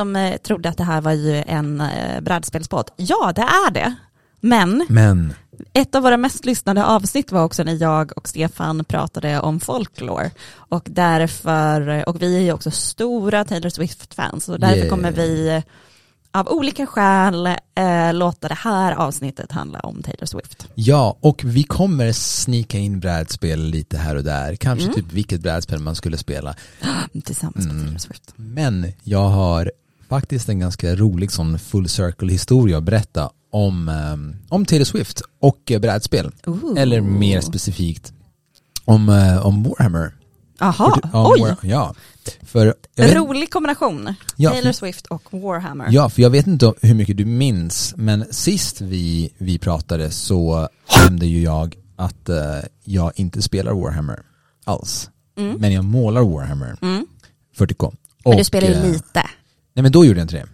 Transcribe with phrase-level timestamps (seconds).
[0.00, 3.94] som eh, trodde att det här var ju en eh, brädspelspodd, ja det är det.
[4.40, 5.34] Men Men,
[5.72, 10.30] ett av våra mest lyssnade avsnitt var också när jag och Stefan pratade om folklore.
[10.54, 14.88] Och därför, och vi är ju också stora Taylor Swift-fans, och därför Yeah.
[14.88, 15.62] kommer vi eh,
[16.32, 20.68] av olika skäl eh, låta det här avsnittet handla om Taylor Swift.
[20.74, 24.56] ja, och vi kommer snika in brädspel lite här och där.
[24.56, 24.94] Kanske Mm.
[24.94, 26.54] typ vilket brädspel man skulle spela.
[27.24, 27.76] Tillsammans Mm.
[27.76, 28.32] med Taylor Swift.
[28.36, 29.72] Men jag har
[30.10, 35.22] faktiskt en ganska rolig sån full circle historia att berätta om, ehm, om Taylor Swift
[35.40, 36.30] och eh, brädspel.
[36.46, 36.74] Ooh.
[36.80, 38.12] Eller mer specifikt
[38.84, 40.14] om, eh, om Warhammer.
[40.58, 41.40] Jaha, För- om oj!
[41.40, 41.94] War- ja.
[42.42, 44.14] För vet, Rolig kombination.
[44.36, 45.86] Ja, Taylor Swift och Warhammer.
[45.90, 50.68] ja, för jag vet inte hur mycket du minns, men sist vi, vi pratade så
[51.04, 52.36] nämnde ju jag att eh,
[52.84, 54.18] jag inte spelar Warhammer
[54.64, 55.10] alls.
[55.38, 55.56] Mm.
[55.60, 57.06] Men jag målar Warhammer Mm.
[57.58, 57.92] 40K.
[58.24, 59.22] Men du Och, spelar ju eh, lite.
[59.74, 60.46] Nej men då gjorde jag inte det.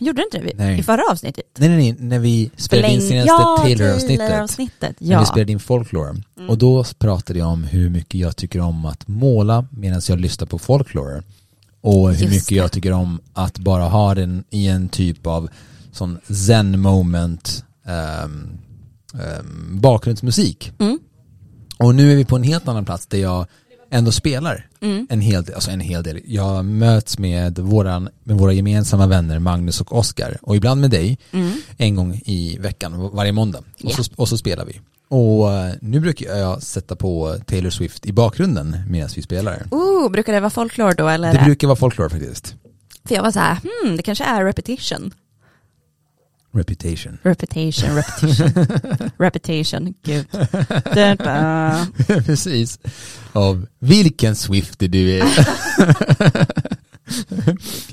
[0.00, 0.78] Gjorde du inte det Nej.
[0.78, 1.44] i förra avsnittet?
[1.58, 4.18] Nej nej nej, när vi spelade in Förläng- senaste ja, Taylor-avsnittet.
[4.28, 5.00] Taylor-avsnittet.
[5.00, 5.24] När vi Ja.
[5.24, 6.14] spelade in folklore.
[6.48, 10.46] Och då pratade jag om hur mycket jag tycker om att måla medan jag lyssnar
[10.46, 11.22] på folklore.
[11.80, 12.54] Och hur Just mycket det.
[12.54, 15.48] jag tycker om att bara ha den i en typ av
[15.92, 18.58] sån zen moment ehm,
[19.14, 20.72] ehm, bakgrundsmusik.
[20.78, 20.98] Mm.
[21.78, 23.46] Och nu är vi på en helt annan plats där jag
[23.92, 25.06] ändå spelar Mm.
[25.10, 26.20] en hel del, alltså en hel del.
[26.26, 31.18] Jag möts med, våran, med våra gemensamma vänner Magnus och Oskar och ibland med dig
[31.32, 31.52] Mm.
[31.76, 33.58] en gång i veckan, varje måndag.
[33.58, 33.90] Och, Ja.
[33.90, 34.80] så, och så spelar vi.
[35.08, 39.62] Och eh, nu brukar jag sätta på Taylor Swift i bakgrunden medan vi spelar.
[39.70, 41.32] Oh, brukar det vara folklore då eller?
[41.32, 42.54] Det brukar vara folklore faktiskt.
[43.08, 45.10] För jag var så här, hmm, det kanske är repetition.
[46.52, 47.18] Reputation.
[47.22, 48.66] Repetition, repetition,
[49.16, 50.26] repetition, gud.
[52.26, 52.78] Precis.
[53.32, 55.24] Av vilken Swifty du är.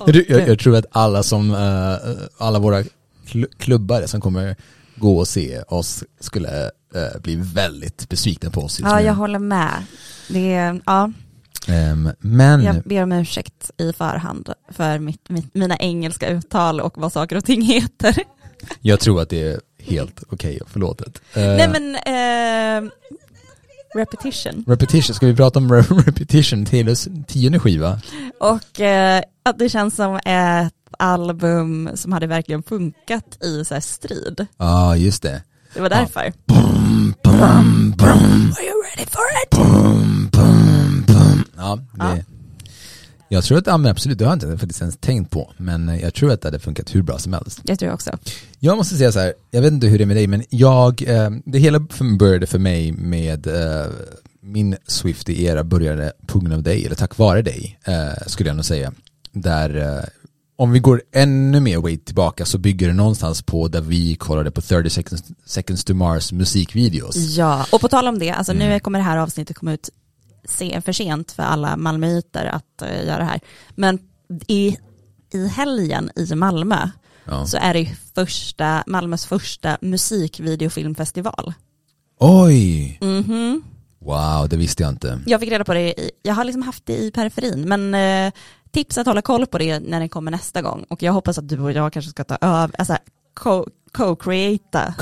[0.29, 1.95] jag, jag, tror att alla som, eh,
[2.37, 2.83] alla våra
[3.25, 4.55] kl- klubbare som kommer
[4.95, 6.65] gå och se oss skulle
[6.95, 9.83] eh, bli väldigt besvikna på oss Ja, jag håller med.
[10.29, 11.11] Det är, ja,
[11.67, 16.97] Ehm, men jag ber om ursäkt i förhand för mitt, mitt, mina engelska uttal och
[16.97, 18.23] vad saker och ting heter.
[18.81, 21.21] Jag tror att det är helt okej och förlåtet.
[21.33, 22.91] Eh, Nej men, eh,
[23.95, 24.63] repetition.
[24.67, 27.99] Repetition, ska vi prata om Re- Repetition, Taylors tionde skiva?
[28.39, 34.47] Och eh, att det känns som ett album som hade verkligen funkat i så strid.
[34.57, 35.43] Ja, ah, just det.
[35.73, 36.33] Det var därför.
[36.45, 38.07] Bum, bum, bum,
[38.57, 39.49] Are you ready for it?
[39.51, 41.43] bum, bum, bum.
[41.57, 42.17] Ja, det, Ja.
[43.31, 45.89] Jag tror att, ja men absolut, det har jag inte faktiskt ens tänkt på, men
[45.89, 47.59] eh, jag tror att det hade funkat hur bra som helst.
[47.63, 48.17] Jag tror också.
[48.59, 51.03] Jag måste säga så här, jag vet inte hur det är med dig, men jag,
[51.07, 51.79] eh, det hela
[52.19, 53.85] började för mig med eh,
[54.41, 58.65] min Swifty-era började på grund av dig, eller tack vare dig, eh, skulle jag nog
[58.65, 58.91] säga.
[59.31, 60.03] Där, eh,
[60.55, 64.51] om vi går ännu mer way tillbaka så bygger det någonstans på där vi kollade
[64.51, 67.15] på 30 seconds, seconds to Mars musikvideos.
[67.15, 68.69] Ja, och på tal om det, alltså Mm.
[68.69, 69.89] nu kommer det här avsnittet komma ut
[70.49, 73.39] se, för sent för alla malmöiter att eh, göra det här.
[73.75, 73.99] Men
[74.47, 74.77] i,
[75.33, 76.89] i helgen i Malmö
[77.31, 77.45] Ja.
[77.45, 81.53] så är det första, Malmös första musikvideofilmfestival.
[82.19, 82.97] Oj!
[83.01, 83.63] Mhm.
[83.99, 85.19] Wow, det visste jag inte.
[85.25, 88.33] Jag fick reda på det, i, jag har liksom haft det i periferin, men eh,
[88.71, 90.85] tips att hålla koll på det när det kommer nästa gång.
[90.89, 92.97] Och jag hoppas att du och jag kanske ska ta över, alltså
[93.33, 94.93] co- co-creata,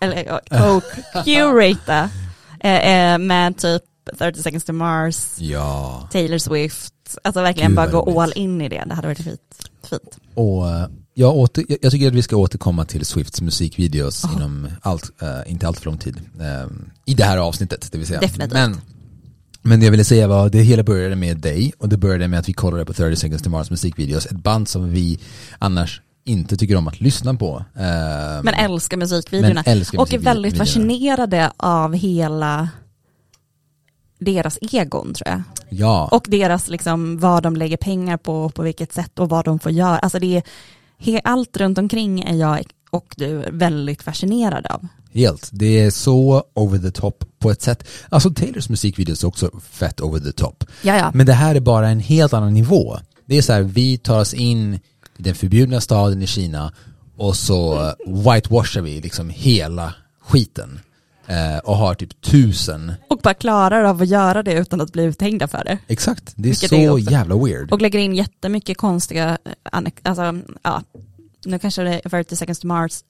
[0.00, 2.08] eller co-curata
[2.60, 3.82] eh, eh, med typ
[4.18, 6.08] 30 seconds to Mars, Ja.
[6.12, 6.94] Taylor Swift,
[7.24, 8.18] alltså verkligen Gud, bara gå roligt.
[8.18, 9.68] all in i det, det hade varit fint.
[9.90, 10.18] fint.
[10.34, 14.30] Och eh, jag, åter, jag- tycker att vi ska återkomma till Swifts musikvideos Ja.
[14.36, 16.16] inom allt, eh, inte allt för lång tid.
[16.40, 16.70] eh,
[17.04, 18.20] I det här avsnittet, det vill säga.
[18.20, 18.52] Definitivt.
[18.52, 18.80] Men,
[19.62, 22.38] men det jag ville säga var, det hela började med dig och det började med
[22.38, 25.18] att vi kollade på 30 seconds to Mars musikvideos, ett band som vi
[25.58, 27.64] annars inte tycker om att lyssna på.
[28.44, 29.62] Men älskar musikvideorna.
[29.66, 32.68] men älskar och är väldigt fascinerade av hela
[34.22, 35.42] deras egon tror jag.
[35.68, 39.58] Ja, Och deras liksom vad de lägger pengar på, på vilket sätt och vad de
[39.58, 39.98] får göra.
[39.98, 40.42] Alltså det är,
[40.98, 44.88] he, allt runt omkring är jag och du väldigt fascinerad av.
[45.12, 45.48] helt.
[45.52, 47.88] Det är så over the top på ett sätt.
[48.08, 50.64] Alltså Taylors musikvideos är också fett over the top.
[50.82, 51.10] Ja, ja.
[51.14, 52.98] Men det här är bara en helt annan nivå.
[53.26, 56.72] Det är så här, vi tar oss in i den förbjudna staden i Kina
[57.16, 59.94] och så whitewashar vi liksom hela
[60.24, 60.80] skiten.
[61.26, 65.02] Eh, och har typ tusen, Och bara klarar av att göra det utan att bli
[65.04, 65.78] uthängda för det.
[65.88, 67.72] exakt, det är Vilket så är jävla weird.
[67.72, 69.38] Och lägger in jättemycket konstiga,
[69.72, 70.82] eh, alltså ja,
[71.44, 73.00] nu kanske det 30 seconds to Mars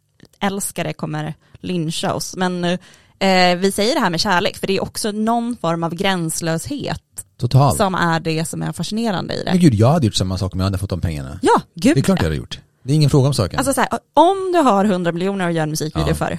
[0.41, 2.37] älskare kommer lyncha oss.
[2.37, 5.95] Men eh, vi säger det här med kärlek, för det är också någon form av
[5.95, 7.03] gränslöshet
[7.41, 7.77] Totalt.
[7.77, 9.59] som är det som är fascinerande i Men det.
[9.61, 11.39] gud, jag hade gjort samma sak om jag hade fått de pengarna.
[11.43, 12.29] Ja, gud Det är klart jag ja.
[12.29, 12.61] hade gjort.
[12.83, 13.59] Det är ingen fråga om saken.
[13.59, 16.15] Alltså så här, om du har 100 miljoner att göra en musikvideo Ja.
[16.15, 16.39] för,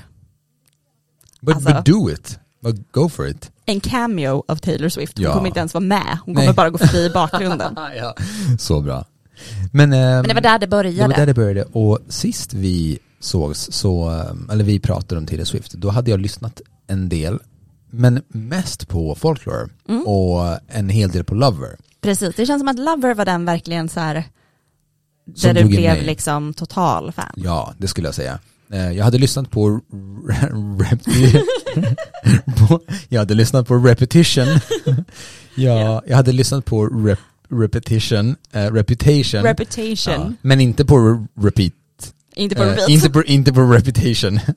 [1.46, 2.40] but, alltså- but do it.
[2.62, 3.52] But go for it.
[3.66, 5.34] en cameo av Taylor Swift, hon Ja.
[5.34, 6.44] kommer inte ens vara med, hon Nej.
[6.46, 7.78] kommer bara gå förbi i bakgrunden.
[7.98, 8.16] ja.
[8.60, 9.06] Så bra.
[9.72, 10.98] Men, ehm, Men det var där det började.
[10.98, 15.28] Det var där det började och sist vi sågs, så, ehm, eller vi pratade om
[15.28, 17.40] Taylor Swift, då hade jag lyssnat en del,
[17.92, 20.04] men mest på Folklore Mm.
[20.08, 21.78] och en hel del på Lover.
[22.02, 24.24] Precis, det känns som att Lover var den verkligen så här
[25.36, 27.34] Som där du blev liksom total fan.
[27.36, 28.40] Ja, det skulle jag säga.
[28.72, 29.80] Eh, Jag hade lyssnat på,
[33.10, 34.46] jag hade lyssnat på Repetition.
[34.86, 36.04] ja, Ja.
[36.08, 37.20] jag hade lyssnat på rep,
[37.50, 39.42] Repetition, eh, Reputation.
[39.44, 41.74] Reputation, ja, men inte på re- Repeat.
[42.36, 42.90] inte på Eh, repeat.
[42.90, 44.40] inte, på, inte på Reputation.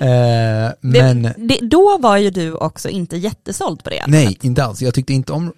[0.00, 4.04] Eh, men det, det, då var ju du också inte jättesåld på det.
[4.06, 4.82] nej, inte alls.
[4.82, 5.52] Jag tyckte inte om...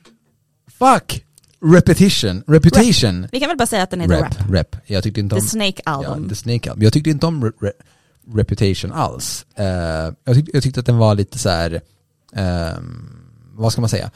[0.79, 1.25] Fuck!
[1.65, 3.29] Repetition, Reputation.
[3.33, 4.77] Vi kan väl bara säga att den heter Rep, Rap.
[4.87, 5.47] Jag tyckte inte The om...
[5.49, 6.29] Snake Ja, Album.
[6.29, 6.83] The Snake Album.
[6.85, 7.73] Jag tyckte inte om re re
[8.35, 9.47] Reputation alls.
[9.57, 9.65] Eh,
[10.25, 11.81] jag, tyckte, jag tyckte att den var lite så här,
[12.33, 13.09] ehm,
[13.55, 14.11] vad ska man säga?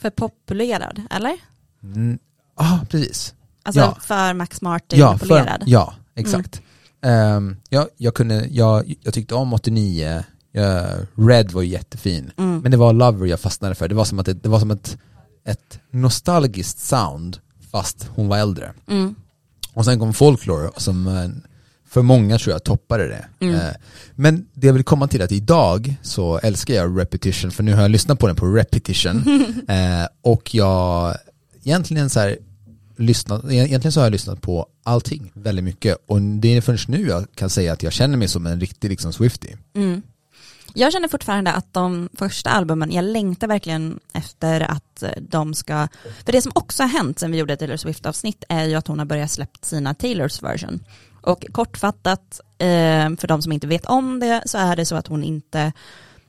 [0.00, 1.36] För populerad, eller?
[1.82, 2.18] Mm,
[2.54, 3.34] ah, precis.
[3.62, 3.96] Alltså Ja.
[4.00, 5.62] för Max Martin Ja, för, populerad.
[5.66, 6.62] ja, exakt.
[7.02, 12.30] Ehm, ja, jag, kunde, jag, jag tyckte om 89, jag, Red var jättefin.
[12.36, 12.58] Mm.
[12.60, 13.88] Men det var Lover jag fastnade för.
[13.88, 14.98] Det var som, att det, det var som ett,
[15.44, 17.38] ett nostalgiskt sound
[17.70, 18.72] fast hon var äldre.
[18.88, 19.14] Mm.
[19.74, 21.30] Och sen kom Folklore som eh,
[21.88, 23.46] för många tror jag toppade det.
[23.46, 23.54] Mm.
[23.54, 23.72] Eh,
[24.14, 27.74] Men det jag vill komma till är att idag så älskar jag Repetition för nu
[27.74, 29.22] har jag lyssnat på den på Repetition
[29.68, 31.16] Eh, och jag
[31.64, 32.38] egentligen så här
[32.96, 37.06] lyssnat, egentligen så har jag lyssnat på allting väldigt mycket och det är först nu
[37.08, 39.58] jag kan säga att jag känner mig som en riktig liksom Swiftie.
[39.74, 40.02] Mm.
[40.74, 45.88] Jag känner fortfarande att de första albumen, jag längtar verkligen efter att eh, de ska,
[46.24, 48.86] för det som också har hänt sen vi gjorde ett Taylor Swift-avsnitt är ju att
[48.86, 50.80] hon har börjat släppt sina Taylors version.
[51.22, 55.06] Och kortfattat, eh, för de som inte vet om det, så är det så att
[55.06, 55.72] hon inte,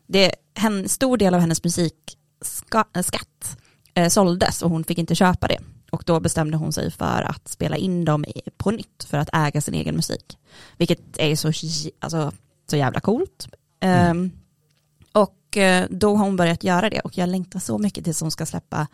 [0.07, 3.57] det, en stor del av hennes musikskatt
[3.93, 5.59] eh, såldes och hon fick inte köpa det.
[5.91, 8.25] Och då bestämde hon sig för att spela in dem
[8.57, 10.38] på nytt för att äga sin egen musik.
[10.77, 11.51] Vilket är så,
[11.99, 12.31] alltså,
[12.69, 13.47] så jävla coolt.
[13.81, 14.31] Ehm,
[15.12, 18.31] och eh, då har hon börjat göra det och jag längtar så mycket tills hon
[18.31, 18.88] ska släppa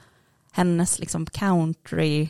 [0.52, 2.30] hennes liksom country,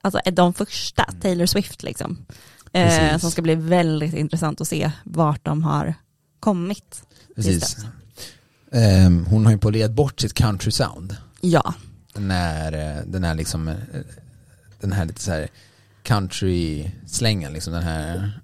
[0.00, 2.26] alltså de första, Taylor Swift liksom.
[2.72, 5.94] Eh, som ska bli väldigt intressant att se vart de har
[6.40, 7.02] kommit.
[7.36, 7.76] Precis.
[8.72, 11.16] Ehm, hon har ju polerat bort sitt country sound.
[11.40, 11.74] Ja,
[12.14, 13.74] Den är, eh, den är liksom, eh,
[14.80, 15.48] den här lite så här
[16.02, 18.40] country-slängen liksom den här,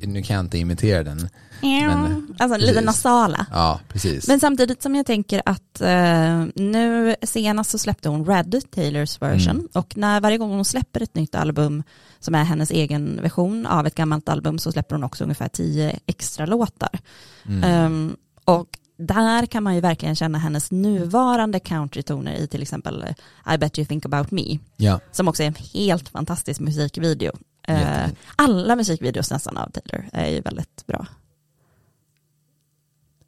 [0.00, 1.28] nu kan jag inte imitera den.
[1.62, 2.86] Men, alltså lite precis.
[2.86, 3.46] nasala.
[3.50, 4.28] Ja, precis.
[4.28, 9.50] Men samtidigt som jag tänker att eh, nu senast så släppte hon Red, Taylors version.
[9.56, 9.68] Mm.
[9.74, 11.82] Och när varje gång hon släpper ett nytt album
[12.20, 15.98] som är hennes egen version av ett gammalt album så släpper hon också ungefär tio
[16.06, 16.98] extra låtar.
[17.46, 17.64] Mm.
[17.64, 23.04] Ehm, och där kan man ju verkligen känna hennes nuvarande countrytoner i till exempel
[23.46, 24.58] eh, I bet you think about me.
[24.76, 27.32] ja, Som också är en helt fantastisk musikvideo.
[27.68, 28.16] Eh, Jättefin.
[28.36, 31.06] alla musikvideos nästan av Taylor är ju väldigt bra.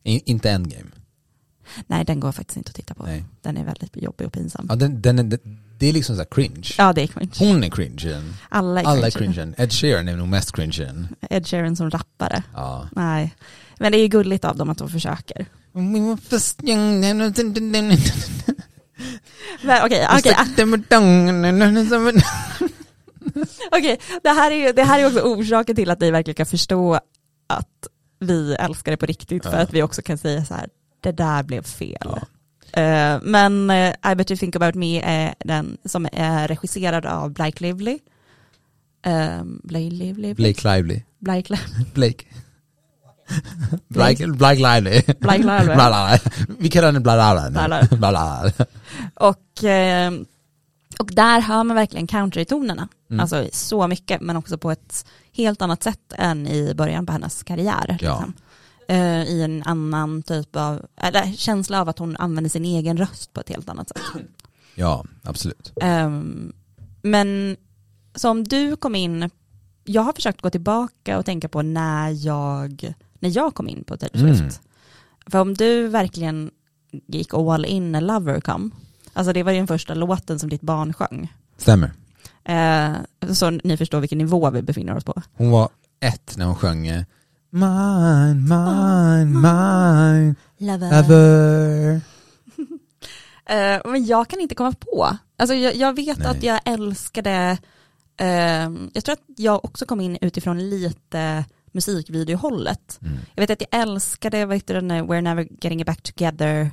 [0.08, 0.90] Inte Endgame.
[1.86, 3.02] Nej, den går faktiskt inte att titta på.
[3.02, 3.24] Nej.
[3.42, 4.66] Den är väldigt jobbig och pinsam.
[4.68, 5.38] Ja, den, den är,
[5.78, 6.68] det- är liksom så cringe.
[6.78, 7.30] Ja, det är cringe.
[7.38, 8.34] Hon är cringen.
[8.48, 9.34] Alla är Alla är cringe.
[9.34, 9.54] cringen.
[9.58, 11.08] Ed Sheeran är nog mest cringen.
[11.30, 12.42] Ed Sheeran som rappare.
[12.54, 12.88] Ja.
[12.92, 13.34] Nej.
[13.78, 15.46] Men det är ju gulligt av dem att de försöker.
[19.62, 20.34] Men Okej, okej,
[23.72, 23.98] okej.
[24.22, 26.94] Det här är ju det här är också orsaken till att ni verkligen kan förstå
[27.46, 27.86] att
[28.18, 29.42] vi älskar det på riktigt.
[29.42, 30.68] För att vi också kan säga så här,
[31.00, 32.08] det där blev fel.
[32.72, 37.32] Eh, men eh, I bet you think about me är den som är regisserad av
[37.32, 37.98] Blake Lively.
[39.06, 40.34] Um, Blake Lively?
[40.34, 41.02] Blake Lively.
[41.18, 41.84] Blake Lively.
[41.94, 42.24] Blake.
[43.88, 45.02] Blake, Blake Lively.
[45.18, 46.18] Blake Lively.
[46.58, 47.82] Vi kallar henne bla bla Bla, bla.
[47.88, 47.98] bla.
[47.98, 48.52] bla, bla.
[49.14, 50.12] Och, eh,
[50.98, 52.88] och där hör man verkligen countrytonerna.
[53.10, 53.20] Mm.
[53.20, 55.06] Alltså så mycket, men också på ett
[55.38, 57.98] helt annat sätt än i början på hennes karriär.
[58.00, 58.18] Ja.
[58.18, 58.32] Liksom.
[58.88, 63.32] Eh, I en annan typ av, eller känsla av att hon använder sin egen röst
[63.32, 64.02] på ett helt annat sätt.
[64.74, 65.72] Ja, absolut.
[65.80, 66.52] Ehm,
[67.02, 67.56] men
[68.14, 69.30] som du kom in,
[69.84, 73.96] jag har försökt gå tillbaka och tänka på när jag, när jag kom in på
[73.96, 74.40] Taylor Swift.
[74.40, 74.52] Mm.
[75.26, 76.50] För om du verkligen
[77.06, 78.70] gick all in när Lover kom,
[79.12, 81.32] alltså det var ju den första låten som ditt barn sjöng.
[81.56, 81.92] Stämmer.
[82.48, 82.96] Eh,
[83.34, 85.22] så ni förstår vilken nivå vi befinner oss på.
[85.32, 85.68] Hon var
[86.00, 87.02] ett när hon sjöng eh,
[87.50, 91.02] Mine, mine, mine, Lover.
[91.02, 92.00] lover.
[93.50, 95.16] Eh, men jag kan inte komma på.
[95.36, 96.26] Alltså jag, jag vet Nej.
[96.26, 97.58] att jag älskade,
[98.16, 102.98] ehm, jag tror att jag också kom in utifrån lite musikvideohållet.
[103.02, 103.18] Mm.
[103.34, 106.70] Jag vet att jag älskade, vad heter den, We're Never Getting It Back Together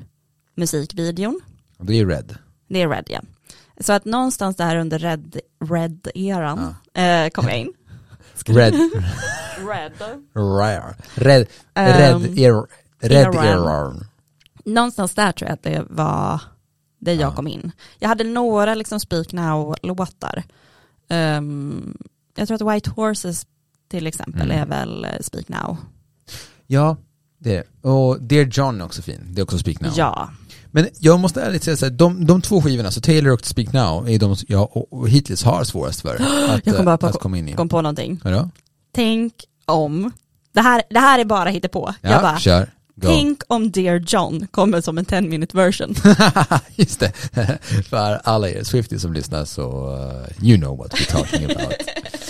[0.55, 1.39] musikvideon.
[1.77, 2.37] Det är Red.
[2.67, 3.21] Det är Red ja.
[3.79, 7.73] Så att någonstans där under Red, Red-eran eh, kom jag in.
[8.45, 8.73] Red,
[9.67, 9.91] Red.
[10.35, 10.95] rare.
[11.15, 12.65] Red, red, er,
[13.01, 14.05] red eran.
[14.65, 16.41] Någonstans där tror jag att det var
[16.99, 17.35] där jag Ja.
[17.35, 17.71] kom in.
[17.99, 20.43] Jag hade några liksom Speak Now-låtar.
[21.09, 21.97] Ehm,
[22.35, 23.45] jag tror att White Horses
[23.87, 24.61] till exempel Mm.
[24.61, 25.77] är väl eh, Speak Now.
[26.67, 26.97] Ja,
[27.37, 27.89] det är det.
[27.89, 29.21] Och Dear John är också fin.
[29.29, 29.91] Det är också Speak Now.
[29.95, 30.29] Ja.
[30.75, 33.73] Men jag måste ärligt säga så här, de, de två skivorna, så Taylor och Speak
[33.73, 36.15] Now, är de jag hittills har svårast för
[36.49, 37.53] att, Jag kom bara eh, på- att komma in i.
[37.53, 38.19] Kom på någonting.
[38.23, 38.49] Vadå?
[38.95, 39.33] Tänk
[39.65, 40.11] om,
[40.53, 41.93] det här, det här är bara hittepå.
[42.01, 42.69] Ja, jag bara, kör.
[42.95, 43.07] Go.
[43.07, 45.95] tänk om Dear John kommer som en 10 minute version.
[46.75, 47.11] Just det.
[47.89, 51.73] För alla er Swifties som lyssnar så, uh, you know what we're talking about.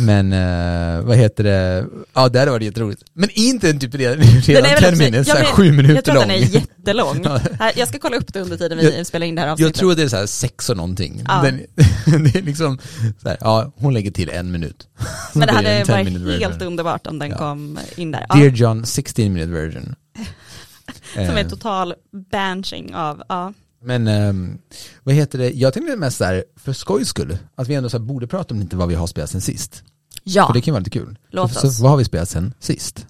[0.00, 3.02] Men uh, vad heter det, ja det hade varit jätteroligt.
[3.12, 4.16] Men inte en typ redan,
[4.46, 6.22] redan väl 10 också- minutes, jag såhär men- sju minuter Jag tror lång.
[6.22, 7.20] att den är jättelång.
[7.24, 7.40] Ja.
[7.58, 9.76] Här, Jag ska kolla upp det under tiden vi Jag- spelar in det här avsnittet.
[9.76, 11.22] Jag tror det är såhär sex och någonting.
[11.28, 11.42] Ja.
[11.42, 11.56] Den,
[12.24, 12.78] det är liksom,
[13.22, 14.88] så här, ja hon lägger till en minut.
[15.32, 16.08] Så Men det hade en 10 varit
[16.40, 16.66] helt version.
[16.66, 17.36] underbart om den Ja.
[17.38, 18.26] kom in där.
[18.34, 19.94] Dear John 16 minute version.
[21.14, 21.94] som är Eh, total
[22.32, 23.52] banching av, ja.
[23.82, 24.58] Men ehm,
[25.02, 28.04] vad heter det, jag tänkte mest såhär, för skojs skull, att vi ändå så här,
[28.04, 29.82] borde prata om lite vad vi har spelat sen sist.
[30.24, 31.18] Ja, För det kan vara lite kul.
[31.30, 31.76] Låt oss.
[31.76, 33.06] Så vad har vi spelat sen sist?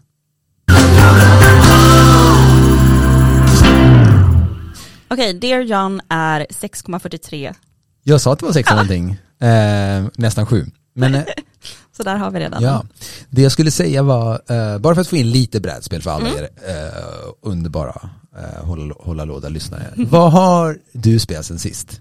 [5.09, 7.55] okej, Dear John är 6,43.
[8.03, 10.67] Jag sa att det var sex eller någonting, eh, nästan sju.
[10.95, 11.23] Men eh,
[11.97, 12.63] Så där har vi redan.
[12.63, 12.85] ja,
[13.31, 16.29] det jag skulle säga var, eh, bara för att få in lite brädspel för alla
[16.29, 16.39] Mm.
[16.39, 19.93] er eh, underbara eh, hålla, hålla låda lyssnare.
[19.97, 22.01] vad har du spelat sen sist?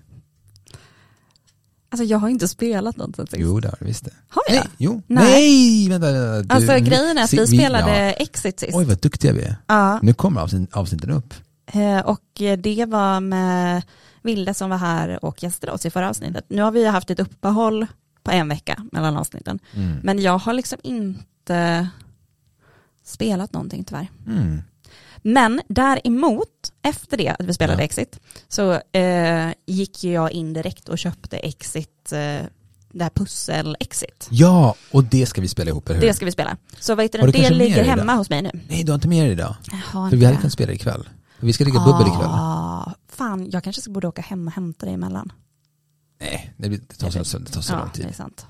[1.92, 3.38] Alltså jag har inte spelat något sen sist.
[3.40, 4.12] Jo, det har du visst det.
[4.30, 4.56] Har jag?
[4.56, 5.02] Nej, jo.
[5.08, 5.26] Nej.
[5.26, 6.12] Nej, vänta.
[6.12, 8.12] vänta du, Alltså grejen är att se- vi spelade ja.
[8.12, 8.76] Exit sist.
[8.76, 9.56] Oj, vad duktiga vi är.
[9.68, 11.34] Ja, Nu kommer avsnitt, avsnitten upp.
[11.74, 12.22] eh, och
[12.58, 13.82] det var med
[14.22, 16.46] Vilde som var här och gästade oss i förra avsnittet.
[16.50, 17.88] Nu har vi haft ett uppehåll
[18.24, 19.60] på en vecka mellan avsnitten.
[19.74, 19.98] Mm.
[20.04, 21.88] Men jag har liksom inte
[23.04, 24.08] spelat någonting tyvärr.
[24.28, 24.62] Mm.
[25.22, 26.48] Men däremot,
[26.82, 27.86] efter det att vi spelade Ja.
[27.86, 32.18] Exit, så eh, gick jag in direkt och köpte Exit, eh,
[32.92, 34.28] det här pussel-Exit.
[34.32, 36.08] Ja, och det ska vi spela ihop, eller hur?
[36.08, 36.58] Det ska vi spela.
[36.80, 38.16] Så vad heter Har det, du det med ligger dig hemma idag?
[38.16, 38.52] hos mig nu.
[38.70, 39.56] Nej, du har inte med dig idag.
[39.92, 40.42] För vi hade det.
[40.42, 41.10] kunnat spela ikväll.
[41.40, 42.28] Vi ska dricka bubbel ikväll.
[42.30, 45.32] Ah, fan, jag kanske borde åka hem och hämta det emellan.
[46.22, 48.16] Nej, det, blir- det tar så, det tar så ja, lång det är tid.
[48.16, 48.46] sant.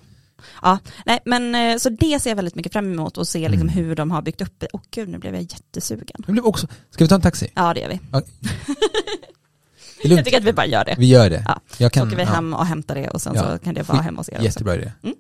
[0.62, 3.70] Ja, nej, men eh, så det ser jag väldigt mycket fram emot och se liksom
[3.70, 3.84] Mm.
[3.86, 4.68] hur de har byggt upp det.
[4.74, 6.24] Åh gud, nu blev jag jättesugen.
[6.26, 7.52] Det blev också, ska vi ta en taxi?
[7.56, 8.00] Ja, det gör vi.
[8.12, 8.22] Ja.
[10.04, 10.96] Det Jag tycker att vi bara gör det.
[10.98, 11.44] Vi gör det.
[11.48, 12.30] Ja, Jag Så kan, åker vi ja.
[12.30, 13.42] hem och hämtar det och sen Ja.
[13.58, 14.44] så kan det vara hemma hos er också.
[14.46, 14.92] Jättebra idé.
[15.04, 15.16] Mm.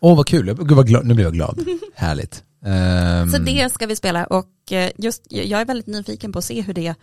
[0.00, 1.64] Åh vad kul, Gud, vad glad, nu blev jag glad.
[1.94, 2.42] Härligt.
[2.64, 6.44] Ehm, Så det ska vi spela och eh, just, jag är väldigt nyfiken på att
[6.44, 6.94] se hur det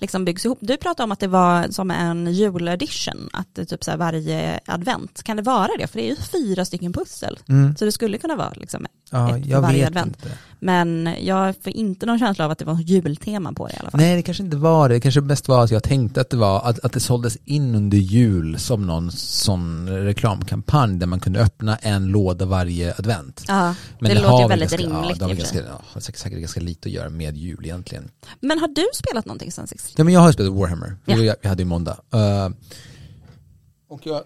[0.00, 0.58] liksom byggs ihop.
[0.60, 5.22] Du pratade om att det var som en juledition, att det typ så varje advent,
[5.22, 5.86] kan det vara det?
[5.86, 7.76] För det är ju fyra stycken pussel, mm.
[7.76, 10.16] så det skulle kunna vara liksom ja, ett jag varje advent.
[10.16, 10.38] Inte.
[10.62, 13.90] Men jag får inte någon känsla av att det var jultema på det i alla
[13.90, 14.00] fall.
[14.00, 14.94] Nej, det kanske inte var det.
[14.94, 17.74] Det kanske bäst var att jag tänkte att det var att, att det såldes in
[17.74, 23.44] under jul som någon sån reklamkampanj där man kunde öppna en låda varje advent.
[23.48, 25.16] Ja, Men det, det låter ju väldigt ganska, rimligt.
[25.20, 25.58] Ja, det har ganska,
[25.94, 28.10] ja, säkert ganska lite att göra med jul egentligen.
[28.40, 31.16] Men har du spelat någonting sen 60 Nej men jag har spelat Warhammer, ja.
[31.16, 31.96] jag, jag hade ju måndag.
[32.14, 32.54] Uh,
[33.88, 34.22] och jag...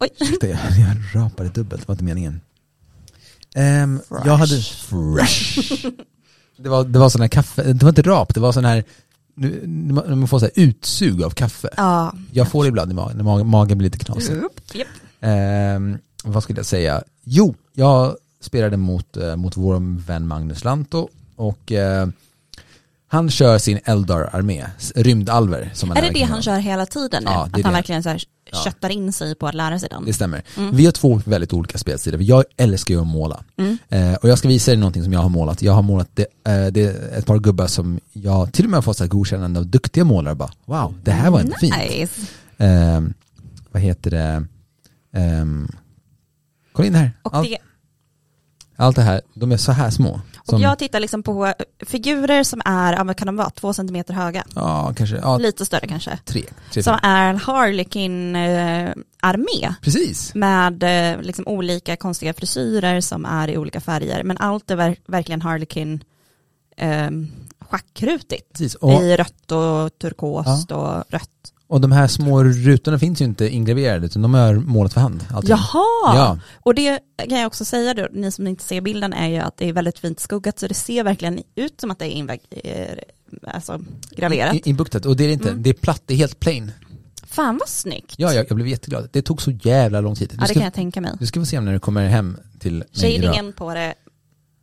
[0.00, 0.08] Oj.
[0.20, 2.40] Ursäkta, jag, jag rapade dubbelt, det var inte meningen.
[3.56, 4.26] Um, fresh.
[4.26, 4.60] Jag hade...
[4.60, 5.86] Fresh.
[6.56, 8.84] det, var, det var sån här kaffe, det var inte rap, det var sån här
[9.36, 11.68] nu, när man får så utsug av kaffe.
[11.76, 12.14] Ja.
[12.32, 14.36] Jag får det ibland i magen, när magen blir lite knasig.
[14.36, 14.86] Yep, yep.
[15.20, 17.02] Ehm, vad skulle jag säga?
[17.24, 22.08] Jo, jag spelade mot, eh, mot vår vän Magnus Lanto och uh,
[23.08, 25.70] han kör sin Eldar-armé, rymdalver.
[25.74, 27.30] Som Är det det han kör hela tiden nu?
[27.30, 27.76] Ja, det att han det.
[27.76, 28.22] verkligen så här
[28.64, 30.04] köttar in sig på att lära sig den?
[30.04, 30.42] Det stämmer.
[30.56, 30.76] Mm.
[30.76, 32.18] Vi har två väldigt olika spelstilar.
[32.22, 33.44] Jag älskar ju att måla.
[33.56, 33.78] Mm.
[33.88, 35.62] Eh, och jag ska visa dig någonting som jag har målat.
[35.62, 36.82] Jag har målat det, eh, det
[37.18, 40.04] ett par gubbar som jag till och med har fått så här godkännande av duktiga
[40.04, 40.34] målare.
[40.34, 41.74] Bara, wow, det här var inte fint.
[41.90, 42.20] Nice.
[42.58, 43.14] Ehm,
[43.70, 44.44] vad heter det?
[45.20, 45.68] Um,
[46.72, 47.12] kolla in här.
[47.22, 47.58] Och Allt, det,
[48.76, 50.20] allt det här, de är så här små.
[50.46, 51.52] Och Som- jag tittar liksom på
[51.86, 54.44] figurer som är, ja, kan de vara, två centimeter höga.
[54.54, 56.18] Ja, kanske, ja, Lite större kanske.
[56.24, 56.42] tre.
[56.72, 59.74] tre Som är Harlequin-armé.
[59.82, 60.34] Precis.
[60.34, 64.22] med eh, liksom olika konstiga frisyrer som är i olika färger.
[64.22, 66.04] Men allt är ver- verkligen Harlequin
[66.76, 67.10] eh,
[67.60, 68.52] schackrutigt.
[68.52, 68.74] Precis.
[68.74, 71.30] Och, I rött och turkost och rött.
[71.68, 75.24] Och de här små rutorna finns ju inte ingraverade utan de är målat för hand.
[75.30, 75.50] allting.
[75.50, 76.16] Jaha!
[76.16, 79.36] Ja, Och det kan jag också säga då, ni som inte ser bilden är ju
[79.36, 82.10] att det är väldigt fint skuggat så det ser verkligen ut som att det är
[82.10, 82.86] inväg, eh,
[83.54, 83.80] alltså,
[84.10, 84.54] graverat.
[84.54, 85.06] in- inbuktat.
[85.06, 85.62] Och det är det inte, Mm.
[85.62, 86.72] det är platt, det är helt plain.
[87.26, 88.14] Fan vad snyggt.
[88.18, 89.08] Ja, jag, jag blev jätteglad.
[89.12, 90.32] Det tog så jävla lång tid.
[90.34, 91.12] Ja, det ska, kan jag tänka mig.
[91.20, 92.86] du ska få se när du kommer hem till mig.
[92.92, 93.94] Shadingen på det,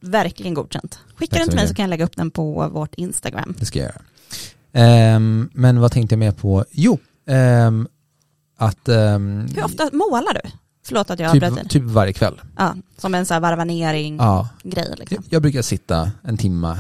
[0.02, 1.00] verkligen godkänt.
[1.16, 3.56] Skicka den till mig så kan jag lägga upp den på vårt Instagram.
[3.60, 4.02] Det ska jag göra.
[4.74, 6.66] Ehm, men vad tänkte jag med på?
[6.72, 7.88] Jo, ehm,
[8.58, 10.50] att ehm, Hur ofta målar du?
[10.86, 11.70] Förlåt att jag avbröt typ, dig.
[11.70, 12.42] typ varje kväll.
[12.58, 15.24] Ja, som en så här varvanering Ja, grej jag, liksom.
[15.30, 16.72] jag brukar sitta en timma,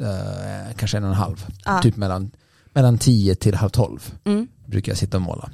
[0.00, 1.80] eh, kanske en och en halv, Ja.
[1.82, 2.30] typ mellan,
[2.72, 4.46] mellan tio till halv tolv Mm.
[4.66, 5.50] brukar jag sitta och måla.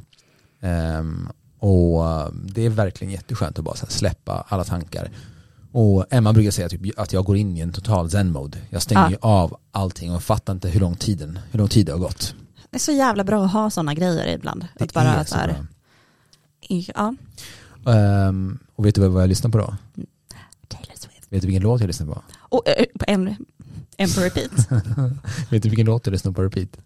[1.59, 5.11] Och eh, det är verkligen jätteskönt att bara släppa alla tankar.
[5.79, 8.59] Och Emma brukar säga typ att jag går in i en total zen-mode.
[8.71, 9.19] Jag stänger Ja.
[9.21, 12.35] av allting och fattar inte hur lång, tiden, hur lång tid det har gått.
[12.71, 14.67] Det är så jävla bra att ha sådana grejer ibland.
[14.79, 15.67] Det att bara är så här, bra.
[16.69, 17.15] ja.
[17.93, 19.77] Ehm, och vet du vad jag lyssnar på då?
[20.69, 21.27] Taylor Swift.
[21.29, 22.23] Vet du vilken låt jag lyssnar på?
[22.39, 23.37] Och eh, en,
[23.97, 24.53] en på repeat.
[25.51, 26.77] Vet du vilken låt jag lyssnar på repeat?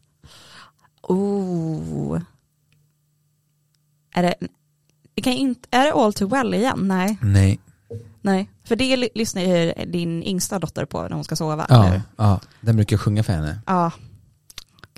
[1.03, 2.21] oh.
[4.15, 4.35] Är det,
[5.15, 6.79] det kan inte, är det All Too Well igen?
[6.89, 7.19] Nej.
[7.23, 7.61] Nej.
[8.23, 8.51] Nej.
[8.65, 11.67] För det ly- lyssnar ju din yngsta dotter på när hon ska sova.
[11.69, 12.03] Ja, eller?
[12.17, 13.59] ja, den brukar jag sjunga för henne.
[13.67, 13.93] Ja.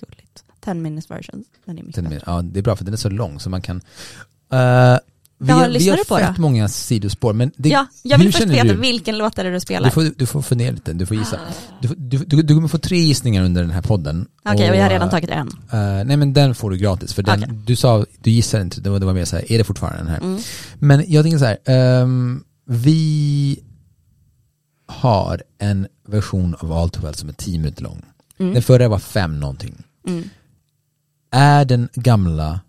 [0.01, 0.45] Gulligt.
[0.65, 1.45] 10 minutes version.
[1.65, 2.21] Den är mycket bättre.
[2.27, 3.77] ja, det är bra för den är så lång så man kan...
[3.77, 4.99] Uh,
[5.39, 6.41] vi, Ja, har, vi har på fett det?
[6.43, 8.75] många sidospår men det, ja, jag vill först veta du?
[8.77, 9.89] vilken låt är det du spelar.
[9.89, 11.39] Du får, du får fundera lite, du får gissa.
[11.81, 14.29] Du, du, du, du kommer få tre gissningar under den här podden.
[14.45, 15.49] Okej, och jag har redan eh, tagit en.
[15.73, 17.57] eh, nej men den får du gratis för den, Okej.
[17.67, 19.99] du sa, du gissade inte, det var, det var mer så här, är det fortfarande
[19.99, 20.19] den här?
[20.21, 20.41] Mm.
[20.79, 23.63] Men jag tänker så här, ehm, vi
[24.87, 28.03] har en version av All Too Well som är 10 minuter lång.
[28.39, 28.53] Mm.
[28.55, 29.83] Den förra var fem någonting.
[30.07, 30.29] Mm.
[31.31, 32.61] Är den gamla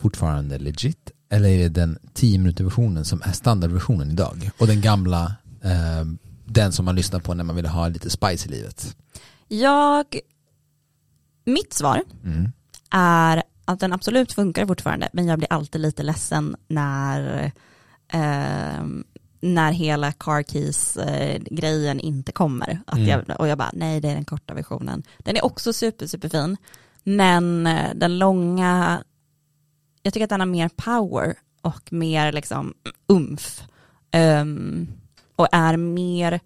[0.00, 1.10] fortfarande legit?
[1.30, 4.50] Eller är det den 10 minuter versionen som är standardversionen idag?
[4.58, 6.04] Och den gamla, eh,
[6.44, 8.96] den som man lyssnar på när man vill ha lite spice i livet?
[9.48, 10.04] Jag,
[11.44, 12.52] mitt svar Mm.
[12.90, 17.44] är att den absolut funkar fortfarande, men jag blir alltid lite ledsen när,
[18.08, 18.84] eh,
[19.40, 22.80] när hela car keys eh, grejen inte kommer.
[22.86, 23.08] Att Mm.
[23.08, 25.02] jag, och jag bara, nej det är den korta versionen.
[25.18, 26.56] Den är också super, superfin,
[27.04, 29.02] men eh, den långa,
[30.02, 32.74] jag tycker att den har mer power och mer liksom
[33.08, 33.62] umf.
[34.10, 34.88] Ehm,
[35.36, 36.40] och är mer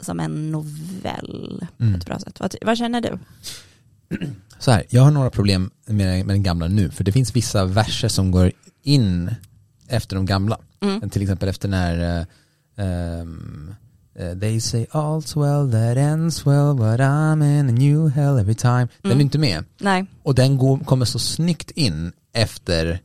[0.00, 1.94] som en novell på Mm.
[1.94, 2.40] ett bra sätt.
[2.40, 3.18] Vad, vad känner du?
[4.58, 7.64] Så här, jag har några problem med, med den gamla nu, för det finns vissa
[7.64, 9.34] verser som går in
[9.88, 10.58] efter de gamla.
[10.80, 11.10] Mm.
[11.10, 12.20] Till exempel efter när
[12.76, 13.24] eh,
[14.40, 18.88] They say all's well that ends well but I'm in a new hell every time.
[19.02, 19.18] Den Mm.
[19.18, 19.64] är inte med.
[19.80, 20.06] Nej.
[20.22, 23.00] Och den går, kommer så snyggt in efter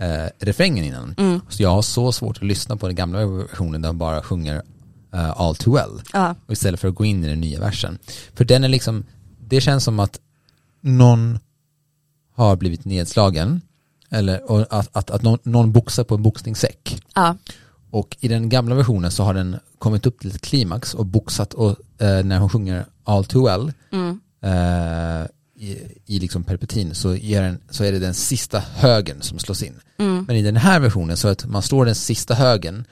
[0.00, 1.14] eh, refrängen innan.
[1.18, 1.40] Mm.
[1.48, 4.62] Så jag har så svårt att lyssna på den gamla versionen där de bara sjunger
[5.14, 6.02] eh, All too well.
[6.12, 6.34] Ja.
[6.46, 7.98] Och istället för att gå in i den nya versen.
[8.34, 9.04] För den är liksom,
[9.48, 10.20] det känns som att
[10.80, 11.38] någon
[12.34, 13.60] har blivit nedslagen.
[14.16, 17.02] Eller att, att, att någon, någon boxar på en boxningssäck.
[17.14, 17.36] Ja.
[17.90, 21.54] Och i den gamla versionen så har den kommit upp till ett klimax och boxat
[21.54, 24.20] och eh, när hon sjunger All too well Mm.
[24.42, 25.26] eh,
[25.58, 29.80] i, i liksom perpetin så, den, så är det den sista högen som slås in.
[29.98, 30.24] Mm.
[30.28, 32.84] Men i den här versionen så att man slår den sista högen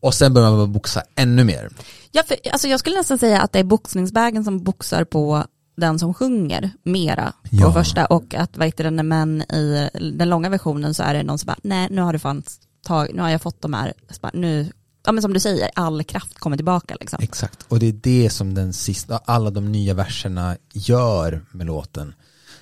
[0.00, 1.70] och sen börjar man boxa ännu mer.
[2.12, 5.44] Ja, för, alltså jag skulle nästan säga att det är boxningsbägen som boxar på
[5.80, 7.72] den som sjunger mera på Ja.
[7.72, 11.38] första och att vad heter det, men i den långa versionen så är det någon
[11.38, 12.42] som bara, nej nu har du fan
[12.86, 13.92] tag, nu har jag fått de här,
[14.32, 14.72] nu,
[15.06, 17.18] ja men som du säger, all kraft kommer tillbaka liksom.
[17.22, 22.14] Exakt, och det är det som den sista, alla de nya verserna gör med låten.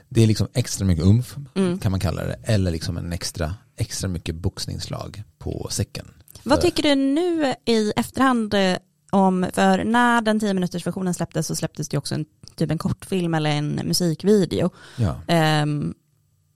[0.08, 1.78] Det är liksom extra mycket umf, Mm.
[1.78, 6.06] kan man kalla det, eller liksom en extra, extra mycket boxningslag på säcken.
[6.42, 8.76] Vad tycker du nu i efterhand eh,
[9.16, 12.24] om, för när den 10 minuters versionen släpptes så släpptes det också en,
[12.56, 14.70] typ en kortfilm eller en musikvideo.
[14.96, 15.20] Ja.
[15.26, 15.94] Ehm,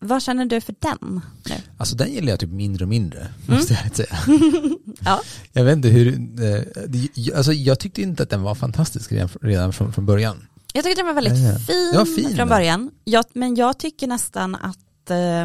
[0.03, 1.55] vad känner du för den nu?
[1.77, 3.33] Alltså den gillar jag typ mindre och mindre, Mm.
[3.59, 4.17] måste jag säga.
[5.05, 5.21] Ja.
[5.53, 6.09] Jag vet inte hur,
[6.45, 10.47] eh, alltså jag tyckte inte att den var fantastisk redan, redan från, från början.
[10.75, 11.59] Jag tycker den var väldigt Ja, ja.
[11.59, 12.91] fin, var fin, från början.
[13.05, 15.43] Jag, men jag tycker nästan att eh,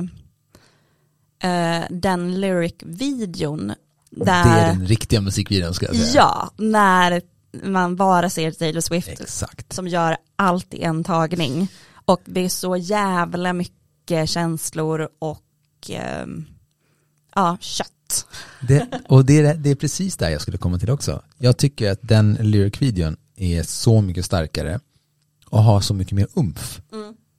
[1.51, 3.73] eh, den lyric-videon
[4.15, 6.12] där, Det är den riktiga musikvideon ska jag säga.
[6.15, 7.21] ja, när
[7.63, 9.73] man bara ser Taylor Swift Exakt.
[9.73, 11.67] som gör allt i en tagning.
[12.06, 15.41] Och det är så jävla mycket känslor och
[15.89, 16.45] ehm,
[17.36, 17.91] ja, kött.
[18.62, 21.21] Det, och det är, det är precis där jag skulle komma till också.
[21.38, 24.80] Jag tycker att den lyric-videon är så mycket starkare
[25.49, 26.82] och har så mycket mer umf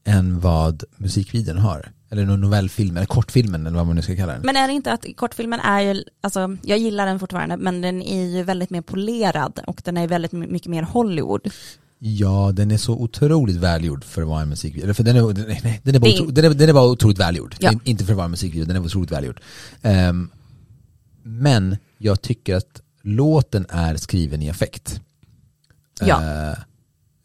[0.05, 1.93] än vad musikvideon har.
[2.11, 4.43] Eller någon novellfilm, eller kortfilmen eller vad man nu ska kalla den.
[4.43, 8.03] Men är det inte att kortfilmen är ju, alltså jag gillar den fortfarande, men den
[8.03, 11.51] är ju väldigt mer polerad och den är väldigt mycket mer Hollywood.
[11.99, 14.85] Ja, den är så otroligt välgjord för att vara en musikvideo.
[14.85, 16.91] Eller för den, är, nej, nej, den, är bara otro, den, är, den är bara
[16.91, 17.57] otroligt välgjord.
[17.59, 17.73] Ja.
[17.73, 19.41] In- Inte för att vara en musikvideo, den är otroligt välgjord.
[19.83, 20.31] Ehm,
[21.23, 25.01] men jag tycker att låten är skriven i effekt.
[26.01, 26.17] Ja.
[26.51, 26.59] Uh,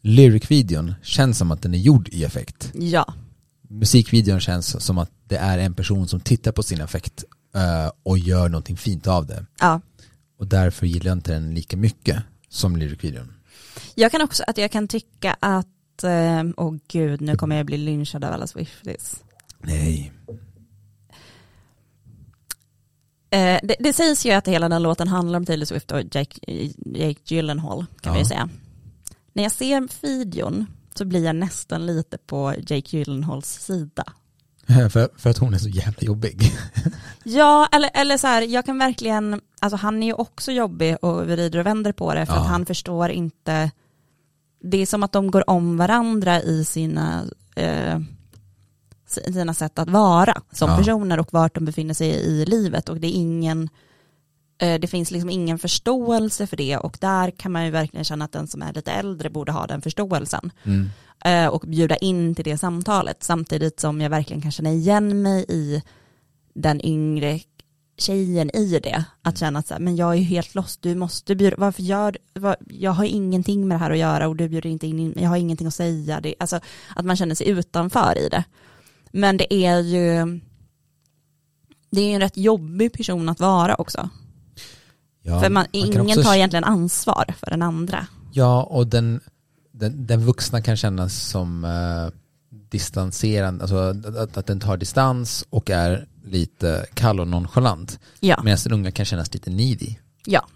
[0.02, 2.72] Lyric-videon känns som att den är gjord i effekt.
[2.74, 3.14] Ja,
[3.72, 8.18] Musikvideon känns som att det är en person som tittar på sin effekt eh, och
[8.18, 9.46] gör någonting fint av det.
[9.60, 9.80] ja.
[10.38, 13.32] Och därför gillar jag inte den lika mycket som Lyric-videon.
[13.94, 17.76] Jag kan också, att jag kan tycka att, eh, åh gud, nu kommer jag bli
[17.76, 19.22] lynchad av alla Swifties.
[19.58, 20.12] Nej.
[23.30, 26.40] Eh, det, det sägs ju att hela den låten handlar om Taylor Swift och Jake,
[26.94, 28.18] Jake Gyllenhaal kan Ja.
[28.18, 28.48] vi säga.
[29.32, 30.66] När jag ser videon
[30.98, 34.04] så blir jag nästan lite på Jake Gyllenhaals sida.
[34.90, 36.52] för, för att hon är så jävla jobbig.
[37.24, 41.26] Ja, eller, eller så här, jag kan verkligen, alltså han är ju också jobbig och
[41.26, 42.40] vrider och vänder på det för Ja.
[42.40, 43.70] att han förstår inte,
[44.62, 47.24] det är som att de går om varandra i sina,
[47.56, 48.00] eh,
[49.06, 50.76] sina sätt att vara som Ja.
[50.76, 53.68] personer och vart de befinner sig i livet och det är ingen,
[54.66, 58.32] det finns liksom ingen förståelse för det och där kan man ju verkligen känna att
[58.32, 60.88] den som är lite äldre borde ha den förståelsen Mm.
[61.24, 65.44] eh, och bjuda in till det samtalet samtidigt som jag verkligen kan känna igen mig
[65.48, 65.82] i
[66.54, 67.40] den yngre
[67.98, 69.04] tjejen i det.
[69.22, 71.82] Att känna att så här, men jag är ju helt lost, du måste bjuda, varför
[71.82, 75.14] gör var, jag har ingenting med det här att göra och du bjuder inte in,
[75.16, 76.20] jag har ingenting att säga.
[76.20, 76.60] Det, alltså
[76.96, 78.44] att man känner sig utanför i det.
[79.12, 80.40] Men det är ju,
[81.90, 84.10] det är ju en rätt jobbig person att vara också.
[85.22, 88.06] Ja, för man, ingen också- tar egentligen ansvar för den andra.
[88.32, 89.20] Ja, och den,
[89.72, 92.18] den, den vuxna kan kännas som eh,
[92.70, 97.98] distanserande, alltså att, att, den tar distans och är lite kall och nonchalant.
[98.20, 99.94] Ja, Medan den unga kan kännas lite needy.
[100.26, 100.46] ja.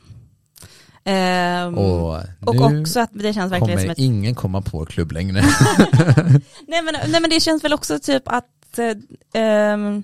[1.04, 5.42] Ehm, Och, och också att det känns verkligen som ett ingen komma på klubb längre.
[6.68, 10.02] Nej men, nej men det känns väl också typ att, eh, ehm,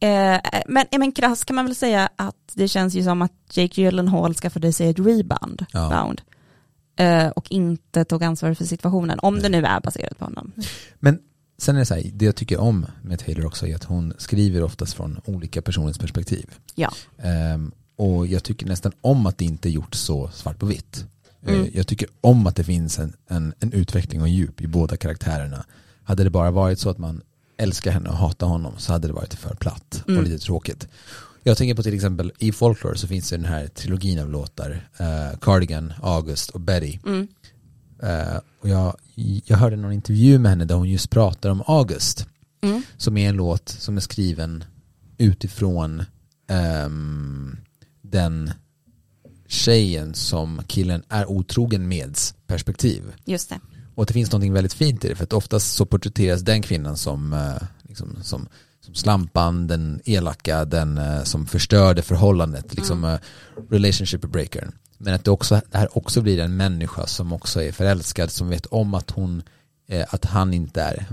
[0.00, 3.32] eh, men, eh, men krasst kan man väl säga att det känns ju som att
[3.52, 5.88] Jake Gyllenhaal skaffade sig ett rebound Ja.
[5.90, 6.20] bound,
[6.96, 10.52] eh, och inte tog ansvar för situationen, om det nu är baserat på honom.
[10.98, 11.18] Men
[11.58, 14.12] sen är det så här, det jag tycker om med Taylor också är att hon
[14.18, 16.50] skriver oftast från olika personers perspektiv.
[16.74, 16.92] Ja.
[17.22, 21.04] Ehm, och jag tycker nästan om att det inte är gjort så svart på vitt.
[21.46, 21.70] Eh, Mm.
[21.74, 25.64] Jag tycker om att det finns en, en, en utveckling och djup i båda karaktärerna.
[26.02, 27.22] Hade det bara varit så att man
[27.58, 30.18] älskar henne och hatar honom så hade det varit för platt Mm.
[30.18, 30.88] och lite tråkigt.
[31.42, 34.88] Jag tänker på till exempel i Folklore så finns det den här trilogin av låtar.
[34.98, 36.98] eh, Cardigan, August och Betty.
[37.06, 37.28] Mm.
[38.02, 38.96] Eh, och jag,
[39.44, 42.26] jag hörde någon intervju med henne där hon just pratar om August.
[42.62, 42.82] Mm.
[42.96, 44.64] Som är en låt som är skriven
[45.18, 46.02] utifrån
[46.48, 47.56] ehm,
[48.02, 48.52] den
[49.46, 53.02] tjejen som killen är otrogen meds perspektiv.
[53.24, 53.60] Just det.
[53.98, 56.96] Och det finns något väldigt fint i det för att oftast så porträtteras den kvinnan
[56.96, 58.48] som, eh, liksom, som,
[58.80, 63.18] som slampan, den elaka, den eh, som förstörde förhållandet, liksom eh,
[63.70, 64.72] relationship breakern.
[64.98, 68.48] Men att det, också, det här också blir en människa som också är förälskad, som
[68.48, 69.42] vet om att hon,
[70.08, 71.06] att han inte är,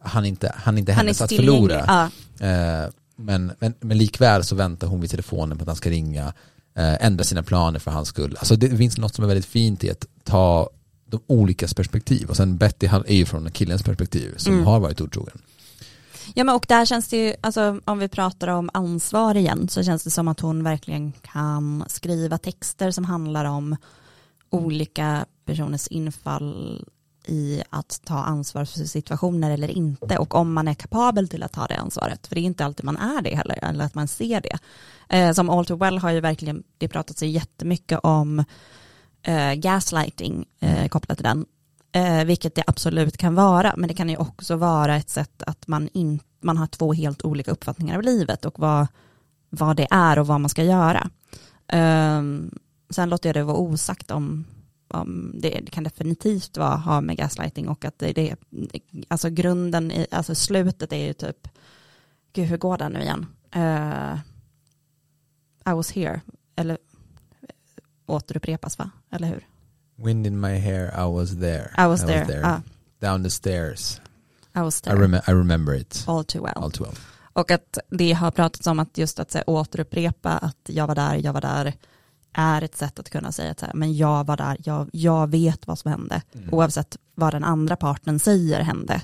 [0.00, 2.10] han inte, han inte är Han är hennes att förlora.
[2.38, 2.90] Ja.
[3.16, 6.32] Men, men, men likväl så väntar hon vid telefonen på att han ska ringa,
[6.76, 8.36] ändra sina planer för hans skull.
[8.38, 10.70] Alltså det finns något som är väldigt fint i att ta
[11.10, 12.28] de olikas perspektiv.
[12.30, 14.66] Och sen Betty är ju från killens perspektiv som Mm.
[14.66, 15.38] har varit otrogen.
[16.34, 19.82] Ja men och där känns det ju, alltså om vi pratar om ansvar igen så
[19.82, 23.76] känns det som att hon verkligen kan skriva texter som handlar om
[24.50, 26.84] olika personers infall
[27.26, 31.52] i att ta ansvar för situationer eller inte och om man är kapabel till att
[31.52, 32.26] ta det ansvaret.
[32.26, 34.58] För det är inte alltid man är det heller, eller att man ser det.
[35.16, 38.44] Eh, som All Too Well har ju verkligen, det pratat sig jättemycket om
[39.22, 41.46] eh, gaslighting eh, kopplat till den.
[41.92, 45.66] Eh, vilket det absolut kan vara, men det kan ju också vara ett sätt att
[45.66, 48.86] man, in, man har två helt olika uppfattningar av livet och vad,
[49.50, 51.10] vad det är och vad man ska göra.
[51.68, 52.22] Eh,
[52.90, 54.44] sen låter jag det vara osagt om,
[54.88, 58.36] om det, det kan definitivt vara, ha med gaslighting och att det, det
[59.08, 61.48] alltså grunden, i, alltså slutet är ju typ,
[62.32, 63.26] gud hur går den nu igen?
[63.52, 64.18] Eh,
[65.66, 66.20] I was here,
[66.56, 66.78] eller
[68.08, 68.90] återupprepas va?
[69.12, 69.46] Eller hur?
[69.96, 71.70] Wind in my hair, I was there.
[71.78, 72.40] I was there.
[72.46, 72.60] Ah,
[73.00, 74.00] Down the stairs.
[74.56, 74.96] I was I, there.
[74.96, 76.04] rem- I remember it.
[76.06, 76.52] All too well.
[76.56, 76.96] All too well.
[77.32, 80.94] Och att det har pratats om att just att så här, återupprepa att jag var
[80.94, 81.74] där, jag var där
[82.32, 85.30] är ett sätt att kunna säga att så här, men jag var där, jag, jag
[85.30, 86.48] vet vad som hände, Mm.
[86.54, 89.00] oavsett vad den andra parten säger hände.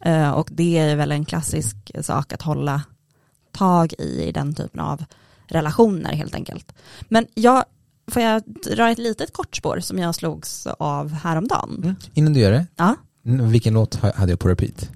[0.00, 2.82] Eh, och det är väl en klassisk sak att hålla
[3.52, 5.04] tag i, i den typen av
[5.46, 6.72] relationer helt enkelt.
[7.08, 7.64] Men jag,
[8.10, 8.42] får jag
[8.76, 11.80] dra ett litet kortspår som jag slogs av häromdagen?
[11.82, 11.94] Mm.
[12.14, 12.96] Innan du gör det, Ja.
[13.22, 14.90] vilken låt ha- hade jag på repeat?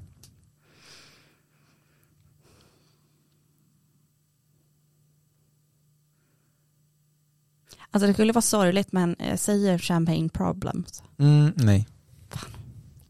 [7.91, 11.03] Alltså det skulle vara sorgligt men jag säger champagne problems.
[11.19, 11.87] Mm, nej.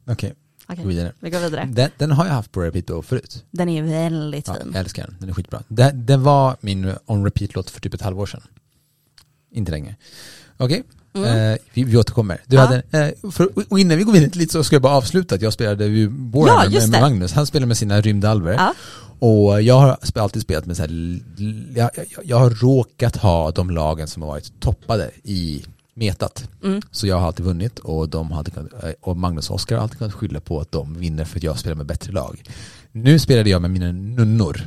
[0.06, 0.34] Okej,
[0.68, 1.12] gå vidare.
[1.20, 1.64] vi går vidare.
[1.72, 3.44] Den, den har jag haft på repeat då förut.
[3.50, 4.70] Den är väldigt Ja, fin.
[4.72, 5.62] jag älskar den, den är skitbra.
[5.68, 8.42] Den, den var min on repeat-låt för typ ett halvår sedan.
[9.54, 9.96] Inte länge.
[10.56, 10.82] Okej,
[11.16, 11.52] Mm.
[11.52, 12.40] eh, vi, vi återkommer.
[12.46, 12.62] Du Ja.
[12.62, 15.42] hade, eh, för, och innan vi går vidare lite så ska jag bara avsluta att
[15.42, 17.00] jag spelade ju Warhammer Ja, med, med.
[17.00, 17.32] Magnus.
[17.32, 18.52] Han spelar med sina rymdalver.
[18.52, 18.74] Ja.
[19.18, 21.20] Och jag har alltid spelat med så här,
[21.74, 25.64] jag, jag, jag har råkat ha de lagen som har varit toppade i
[25.94, 26.48] metat.
[26.64, 26.82] Mm.
[26.90, 28.50] Så jag har alltid vunnit och, de hade
[28.82, 31.42] eh, och Magnus och Oskar har alltid kunnat skylla på att de vinner för att
[31.42, 32.42] jag spelar med bättre lag.
[32.92, 34.60] Nu spelade jag med mina nunnor.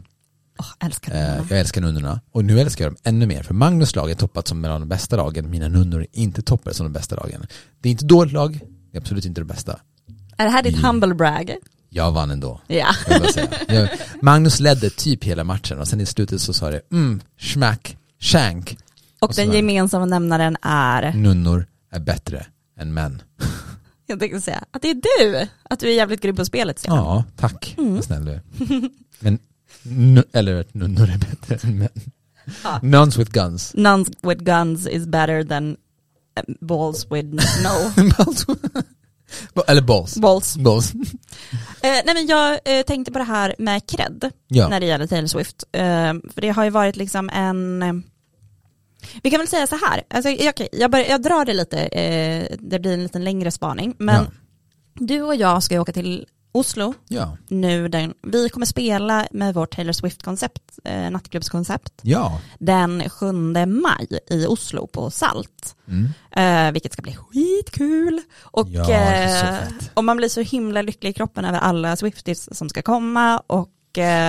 [0.60, 3.96] Åh, älskar Eh, jag älskar nunnorna och nu älskar jag dem ännu mer för Magnus
[3.96, 6.94] lag är toppat som mellan de bästa lagen, mina nunnor är inte toppade som de
[6.94, 7.46] bästa lagen.
[7.82, 8.60] Det är inte dåligt lag,
[8.92, 9.80] det är absolut inte det bästa.
[10.38, 11.56] Är det här ditt humble brag?
[11.90, 12.62] Jag vann ändå.
[12.68, 12.96] Ja.
[13.68, 13.90] jag
[14.22, 18.78] Magnus ledde typ hela matchen och sen i slutet så sa det mm, smack, shank.
[19.20, 22.46] Och Och den gemensamma nämnaren är, Nunnor är bättre
[22.80, 23.22] än män.
[24.08, 25.48] jag tänkte säga, att det är du.
[25.64, 26.84] Att du är jävligt grym på spelet.
[26.88, 27.76] Ja, tack.
[27.78, 27.96] Mm.
[27.96, 28.40] Vad snäll du.
[29.20, 29.40] Men,
[29.84, 31.90] nu, eller nunnor är bättre än män.
[32.64, 32.80] Ja.
[32.84, 33.74] Nuns with guns.
[33.74, 35.78] Nuns with guns is better than
[36.38, 37.28] eh, balls with
[37.64, 38.04] no
[39.68, 40.18] eller balls.
[40.18, 40.58] balls.
[40.58, 40.94] Balls.
[41.82, 44.70] Eh, nej men jag eh, tänkte på det här med cred Ja.
[44.70, 45.64] när det gäller Taylor Swift.
[45.72, 45.82] Eh,
[46.34, 47.94] för det har ju varit liksom en, eh,
[49.24, 52.48] vi kan väl säga så här, alltså, okej, jag, bör, jag drar det lite, eh,
[52.60, 54.32] det blir en liten längre spaning, men Ja.
[54.94, 57.38] du och jag ska ju åka till Oslo Ja.
[57.48, 62.40] nu, den, vi kommer spela med vårt Taylor Swift-koncept, eh, nattklubbskoncept, Ja.
[62.60, 63.32] den 7
[63.66, 65.76] maj i Oslo på Salt.
[65.88, 66.08] Mm.
[66.32, 68.22] Eh, vilket ska bli skitkul.
[68.42, 72.70] Och Ja, eh, och man blir så himla lycklig i kroppen över alla Swifties som
[72.70, 73.70] ska komma och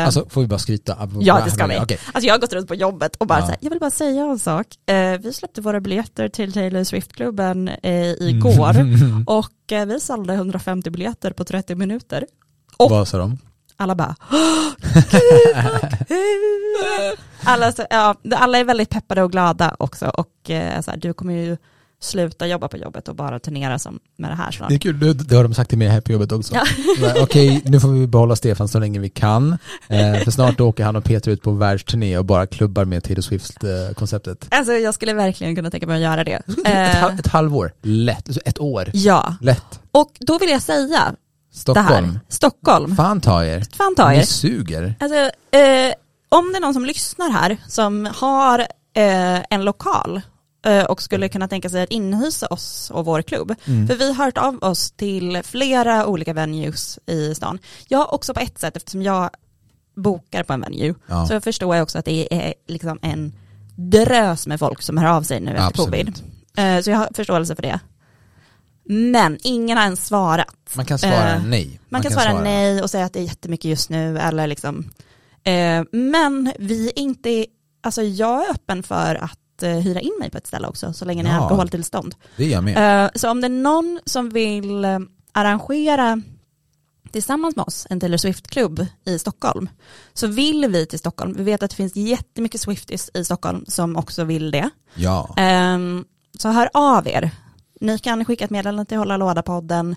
[0.05, 1.09] Alltså får vi bara skryta?
[1.21, 1.77] Ja, det ska vi.
[1.77, 3.45] Alltså jag har gått runt på jobbet och bara Ja.
[3.45, 4.67] så här, jag vill bara säga en sak.
[4.87, 9.25] Eh, vi släppte våra biljetter till Taylor Swift-klubben eh, igår Mm.
[9.27, 12.27] och eh, vi sålde 150 biljetter på 30 minuter.
[12.77, 13.39] Och- Vad sa de?
[13.81, 14.15] Alla bara,
[17.45, 20.31] alla, så, ja, alla är väldigt peppade och glada också och
[20.85, 21.57] så här, du kommer ju
[22.01, 24.69] sluta jobba på jobbet och bara turnera som med det här snart.
[24.69, 26.55] Det är kul, det, har de sagt till mig här på jobbet också.
[26.55, 26.65] Ja.
[27.01, 29.59] Men, Okej, nu får vi behålla Stefan så länge vi kan.
[29.89, 33.23] Eh, för snart åker han och Peter ut på världsturné och bara klubbar med Taylor
[33.23, 34.47] Swift-konceptet.
[34.51, 36.33] Alltså jag skulle verkligen kunna tänka mig att göra det.
[36.33, 38.29] ett, Eh, ett halvår, lätt.
[38.29, 39.81] Alltså ett år, ja, lätt.
[39.93, 41.15] och då vill jag säga
[41.53, 42.19] Stockholm.
[42.29, 42.97] Stockholm.
[42.97, 43.65] fan ta er.
[43.77, 44.23] Fan ta Ni er.
[44.23, 44.95] suger.
[45.01, 45.17] Alltså,
[45.59, 45.93] eh,
[46.29, 48.59] om det är någon som lyssnar här som har
[48.97, 50.23] eh, en lokal eh,
[50.91, 53.55] och skulle kunna tänka sig att inhysa oss och vår klubb.
[53.65, 53.89] Mm.
[53.89, 57.59] För vi har hört av oss till flera olika venues i stan.
[57.89, 59.31] Jag också på ett sätt eftersom jag
[59.97, 60.95] bokar på en venue.
[61.07, 61.27] Ja.
[61.27, 63.33] Så förstår jag också att det är liksom en
[63.77, 65.91] drös med folk som hör av sig nu efter Absolut.
[65.91, 66.23] covid.
[66.57, 67.81] Eh, så jag har förståelse för det.
[68.85, 70.57] Men ingen har ens svarat.
[70.75, 71.81] Man kan svara Eh, nej.
[71.89, 74.91] Man, kan, svara, nej och säga att det är jättemycket just nu eller liksom.
[75.45, 77.47] Eh, men vi är inte,
[77.83, 81.05] alltså jag är öppen för att eh, hyra in mig på ett ställe också så
[81.05, 81.43] länge ni har Ja.
[81.43, 82.15] alkoholtillstånd.
[82.37, 83.05] Det är jag med.
[83.05, 84.99] Eh, så om det är någon som vill eh,
[85.33, 86.23] arrangera
[87.13, 89.69] tillsammans med oss en Taylor Swift-klubb i Stockholm
[90.15, 91.35] så vill vi till Stockholm.
[91.37, 94.71] Vi vet att det finns jättemycket Swifties i Stockholm som också vill det.
[94.95, 95.35] Ja.
[95.37, 96.05] Ehm,
[96.39, 97.31] så hör av er.
[97.81, 99.97] Ni kan skicka ett meddelande till Hålla Låda-podden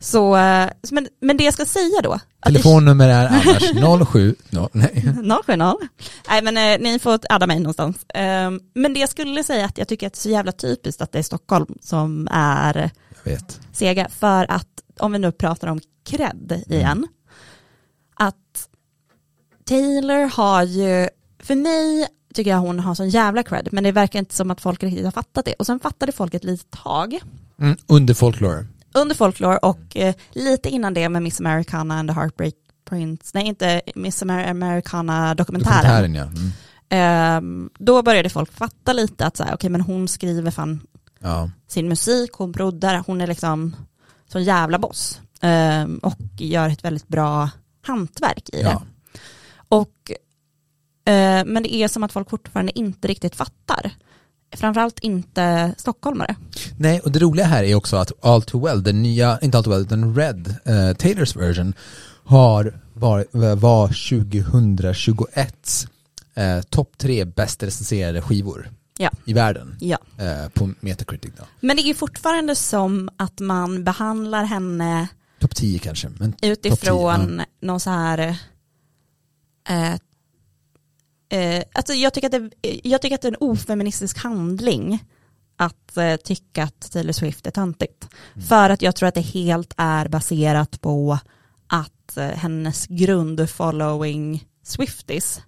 [0.00, 3.62] Så, eh, men, men det jag ska säga då, Telefonnummer är annars
[4.08, 5.14] 07, no, nej.
[5.46, 5.74] 070.
[6.28, 8.04] Nej men eh, ni får adda mig någonstans.
[8.04, 11.02] Eh, men det jag skulle säga att jag tycker att det är så jävla typiskt
[11.02, 12.90] att det är Stockholm som är
[13.72, 14.08] sega.
[14.08, 14.68] För att
[15.00, 17.06] om vi nu pratar om cred igen.
[18.14, 18.68] Att
[19.64, 21.08] Taylor har ju,
[21.44, 23.68] för mig tycker jag hon har sån jävla cred.
[23.72, 25.54] Men det verkar inte som att folk riktigt har fattat det.
[25.54, 27.18] Och sen fattade folk ett litet tag.
[27.60, 28.66] Mm, under folklore.
[28.94, 32.54] Under folklore och eh, lite innan det med Miss Americana and the Heartbreak
[32.88, 35.76] Prince, nej inte Miss Amer- Americana dokumentären.
[35.76, 36.24] Dokumentären ja.
[36.24, 36.52] Mm.
[36.88, 40.80] Ehm, då började folk fatta lite att så här, okej men hon skriver fan
[41.18, 41.50] ja.
[41.68, 43.76] sin musik, hon proddar, hon är liksom
[44.28, 45.20] så jävla boss.
[45.40, 47.50] Ehm, och gör ett väldigt bra
[47.86, 48.70] hantverk i det.
[48.70, 48.82] ja.
[49.68, 50.16] Och, eh,
[51.46, 53.90] men det är som att folk fortfarande inte riktigt fattar.
[54.56, 56.36] Framförallt inte stockholmare.
[56.78, 59.64] Nej, och det roliga här är också att All Too Well, den nya, inte All
[59.64, 61.74] Too Well, utan Red, eh, Taylors version,
[62.24, 65.86] har varit, var 2021
[66.34, 69.10] eh, topp tre bäst recenserade skivor Ja.
[69.24, 69.98] i världen Ja.
[70.18, 71.32] eh, på Metacritic.
[71.36, 71.44] Då.
[71.60, 75.08] Men det är fortfarande som att man behandlar henne
[75.40, 76.08] Topp 10 kanske.
[76.18, 77.44] Men topp 10, utifrån ja.
[77.66, 78.18] någon så här
[79.68, 79.94] eh,
[81.34, 85.04] eh, alltså jag, tycker att det, jag tycker att det är en ofeministisk handling
[85.56, 88.08] att eh, tycka att Taylor Swift är töntigt.
[88.34, 88.46] Mm.
[88.46, 91.18] För att jag tror att det helt är baserat på
[91.66, 95.40] att eh, hennes grundfollowing Swifties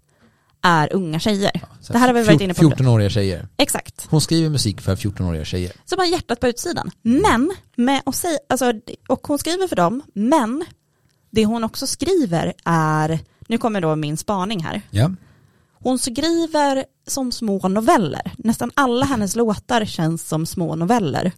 [0.63, 1.63] är unga tjejer.
[1.81, 2.63] Så det här har vi varit inne på.
[2.63, 3.49] 14-åriga tjejer.
[3.57, 4.07] Exakt.
[4.11, 5.73] Hon skriver musik för 14-åriga tjejer.
[5.85, 6.91] Som har hjärtat på utsidan.
[7.03, 8.73] Men, med att säga, alltså,
[9.09, 10.65] och hon skriver för dem, men
[11.31, 13.19] det hon också skriver är,
[13.49, 15.11] nu kommer då min spaning här, Ja.
[15.83, 18.33] Hon skriver som små noveller.
[18.39, 21.33] Nästan alla hennes låtar känns som små noveller.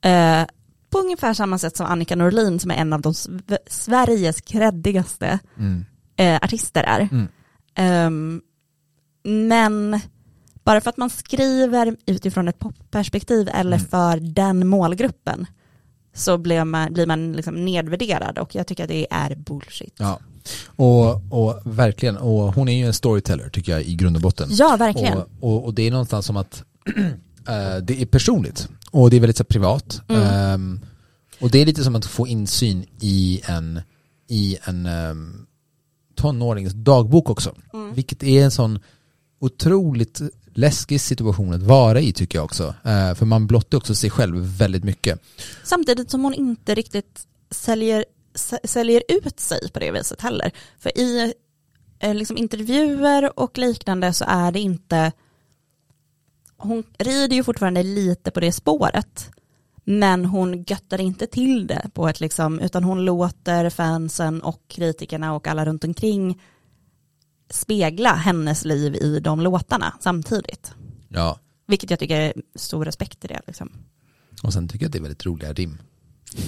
[0.00, 0.42] Eh,
[0.90, 5.38] på ungefär samma sätt som Annika Norlin som är en av de sv- Sveriges kreddigaste
[5.58, 5.84] Mm.
[6.16, 7.00] eh, artister är.
[7.12, 7.28] Mm.
[7.74, 8.40] Ehm,
[9.24, 10.00] men
[10.64, 13.88] bara för att man skriver utifrån ett popperspektiv eller Mm.
[13.88, 15.46] för den målgruppen
[16.14, 19.94] så blir man, blir man liksom nedvärderad och jag tycker att det är bullshit.
[19.98, 20.20] Ja.
[20.66, 24.48] Och, och verkligen, och hon är ju en storyteller tycker jag i grund och botten.
[24.50, 25.18] Ja, verkligen.
[25.18, 26.64] Och, och, och det är någonstans som att
[27.48, 30.02] eh, det är personligt och det är väldigt så, privat.
[30.08, 30.22] Mm.
[30.22, 30.80] Ehm,
[31.40, 33.80] och det är lite som att få insyn i en,
[34.28, 35.46] i en um,
[36.14, 37.54] tonårings dagbok också.
[37.72, 37.94] Mm.
[37.94, 38.78] Vilket är en sån
[39.40, 40.20] otroligt
[40.54, 42.74] läskig situation att vara i tycker jag också.
[42.84, 45.20] Eh, för man blottar också sig själv väldigt mycket.
[45.64, 48.04] Samtidigt som hon inte riktigt säljer,
[48.64, 50.50] säljer ut sig på det viset heller.
[50.78, 51.34] För i
[51.98, 55.12] eh, liksom intervjuer och liknande så är det inte,
[56.56, 59.30] hon rider ju fortfarande lite på det spåret.
[59.84, 65.34] Men hon göttar inte till det på ett liksom, utan hon låter fansen och kritikerna
[65.34, 66.42] och alla runt omkring
[67.50, 70.74] spegla hennes liv i de låtarna samtidigt.
[71.08, 71.38] Ja.
[71.66, 73.40] Vilket jag tycker är stor respekt i det.
[73.46, 73.72] Liksom.
[74.42, 75.78] Och sen tycker jag att det är väldigt roliga rim.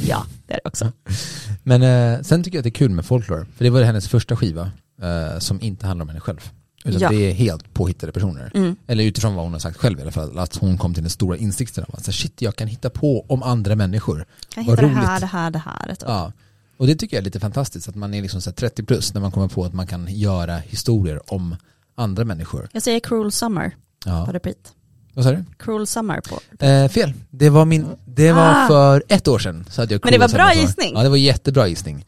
[0.06, 0.92] Ja, det är det också.
[1.68, 3.46] Men eh, sen tycker jag att det är kul med folklore.
[3.56, 4.70] För det var hennes första skiva
[5.02, 6.50] eh, som inte handlar om henne själv.
[6.84, 7.08] Utan Ja.
[7.08, 8.50] det är helt påhittade personer.
[8.54, 8.76] Mm.
[8.86, 10.38] Eller utifrån vad hon har sagt själv i alla fall.
[10.38, 13.24] Att hon kom till den stora insikten av att så shit, jag kan hitta på
[13.28, 14.24] om andra människor.
[14.56, 15.20] Jag Vad hittar det här, roligt.
[15.20, 15.88] det här, det här.
[15.94, 16.02] Typ.
[16.06, 16.32] Ja.
[16.76, 17.88] Och det tycker jag är lite fantastiskt.
[17.88, 20.06] Att man är liksom så här 30 plus när man kommer på att man kan
[20.14, 21.56] göra historier om
[21.94, 22.68] andra människor.
[22.72, 23.68] Jag säger Cruel Summer
[24.04, 24.28] på Ja.
[24.32, 24.72] repeat.
[25.14, 25.44] Vad sa du?
[25.58, 26.64] Cruel Summer på.
[26.64, 27.12] Eh, fel.
[27.30, 28.66] Det var, min, det var Ah.
[28.68, 29.66] för ett år sedan.
[29.70, 30.92] Så hade jag Men det var bra gissning.
[30.94, 32.04] Ja, det var jättebra gissning.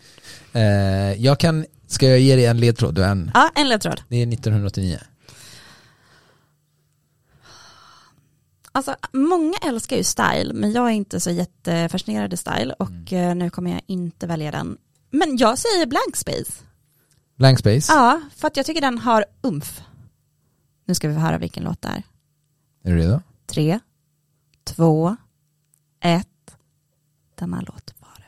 [0.52, 0.62] Eh,
[1.12, 2.94] jag kan, ska jag ge dig en ledtråd?
[2.94, 4.00] Du en, Ja, en ledtråd.
[4.08, 4.98] det är 1989.
[8.72, 13.28] Alltså, många älskar ju style, men jag är inte så jättefascinerad i style och Mm.
[13.30, 14.76] eh, nu kommer jag inte välja den.
[15.10, 16.52] Men jag säger Blank Space.
[17.38, 17.92] Blank Space.
[17.92, 19.80] Ja, för att jag tycker den har umf.
[20.86, 22.02] Nu ska vi få höra vilken låt det är.
[22.82, 23.20] Är du redo?
[23.46, 23.78] Tre,
[24.64, 25.16] två,
[26.00, 26.26] ett.
[27.38, 28.24] Denna låt var det.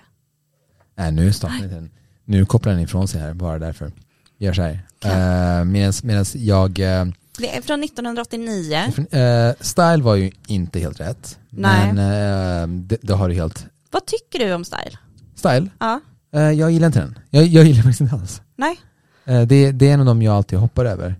[1.02, 1.90] Nej, nu inte den.
[2.24, 3.92] Nu kopplar den ifrån sig här, bara därför.
[4.38, 4.72] Gör så här.
[5.04, 5.64] Uh,
[6.04, 6.78] Medan jag...
[6.78, 7.04] eh,
[7.38, 8.74] Det är från 1989.
[9.10, 11.38] eh, style var ju inte helt rätt.
[11.50, 11.92] Nej.
[11.92, 13.66] Men uh, det, det har du helt...
[13.90, 14.98] Vad tycker du om style?
[15.35, 15.68] Style?
[15.79, 16.00] Ja,
[16.35, 17.18] Eh, jag gillar inte den.
[17.31, 18.42] Jag, jag gillar faktiskt inte alls.
[18.56, 18.81] nej.
[19.24, 21.14] Eh, det, det är en av dem jag alltid hoppar över.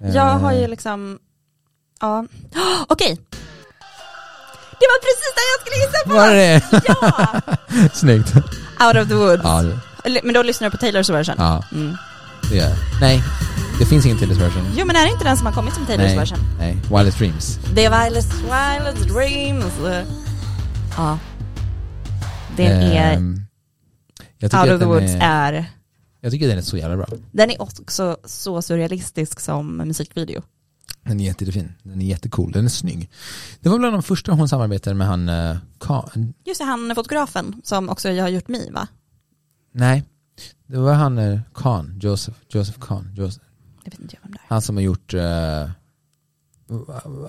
[0.00, 1.18] Eh, Jag har ju liksom,
[2.00, 2.24] ja,
[2.88, 3.18] okej.
[4.80, 6.14] Det var precis det jag skulle gissa på!
[6.14, 7.88] Var det Ja!
[7.92, 8.34] Snyggt.
[8.86, 9.42] Out of the woods.
[9.44, 9.62] Ja,
[10.22, 11.34] Men då lyssnar du på Taylors version?
[11.38, 11.96] ja, Mm.
[12.52, 13.22] är Nej,
[13.78, 14.66] det finns ingen Taylors version.
[14.76, 16.38] Jo men är det inte den som har kommit som Taylors Nej, version?
[16.58, 16.76] nej.
[16.90, 17.58] Wildest Dreams.
[17.74, 19.74] Det är Violet, Violet Dreams.
[20.96, 21.18] Ja.
[22.56, 23.16] Den är,
[24.50, 25.64] tycker Out of the woods är, är,
[26.20, 27.06] Jag tycker den är så jävla bra.
[27.32, 30.42] den är också så surrealistisk som musikvideo.
[31.06, 31.72] Den är jätte- jättefin.
[31.82, 32.52] Den är jättecool.
[32.52, 33.10] Den är snygg.
[33.60, 35.28] Det var bland de första hon samarbetade med han
[35.80, 38.88] Ka- Just det, han fotografen som också jag har gjort mig va?
[39.72, 40.04] Nej,
[40.66, 43.12] det var han uh, Khan, Joseph, Joseph Khan.
[43.16, 43.46] Joseph,
[43.84, 44.44] Jag vet inte vem det är.
[44.48, 45.70] han som har gjort eh,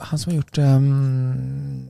[0.01, 1.87] han som har gjort ehm,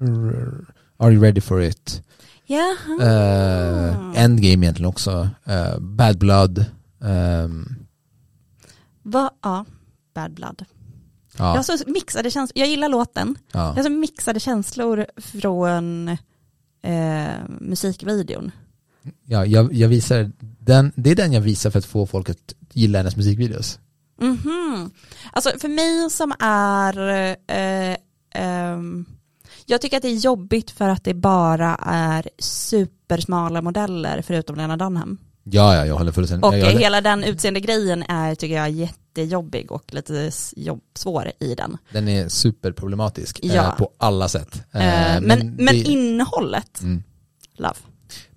[0.00, 0.64] r-
[0.96, 2.02] Are you ready for it?
[2.46, 3.02] Jaha.
[3.02, 5.28] Eh, Endgame egentligen också.
[5.44, 6.64] Eh, Bad Blood.
[7.00, 7.74] ehm,
[9.02, 9.30] Va?
[9.42, 9.64] Ja,
[10.14, 10.64] Bad Blood.
[11.36, 13.36] Jag har ja, så mixade känslor, jag gillar låten.
[13.52, 13.72] Jag ja.
[13.72, 16.08] har så mixade känslor från
[16.82, 18.50] eh, musikvideon.
[19.24, 22.54] ja jag, jag visar den, det är den jag visar för att få folk att
[22.72, 23.78] gilla hennes musikvideos.
[24.20, 24.90] Mhm.
[25.32, 26.98] Alltså för mig som är,
[27.46, 27.96] eh,
[28.34, 29.04] ehm,
[29.66, 34.76] jag tycker att det är jobbigt för att det bara är supersmala modeller förutom Lena
[34.76, 35.18] Dunham.
[35.46, 38.70] Ja, ja, jag håller fullständigt Och jag, jag, hela den utseende grejen är, tycker jag,
[38.70, 41.76] jättejobbig och lite jobb, svår i den.
[41.92, 43.74] Den är superproblematisk eh, Ja.
[43.78, 44.62] på alla sätt.
[44.72, 47.02] Eh, Eh, men, men, det, innehållet, mm.
[47.56, 47.74] love.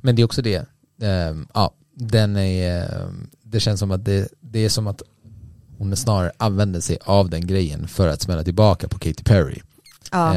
[0.01, 0.65] men det är också det.
[1.01, 5.01] Ehm, ja, den är, ehm, det känns som att det, det är som att
[5.77, 9.61] hon snarare använder sig av den grejen för att smälla tillbaka på Katy Perry.
[10.11, 10.35] Ja.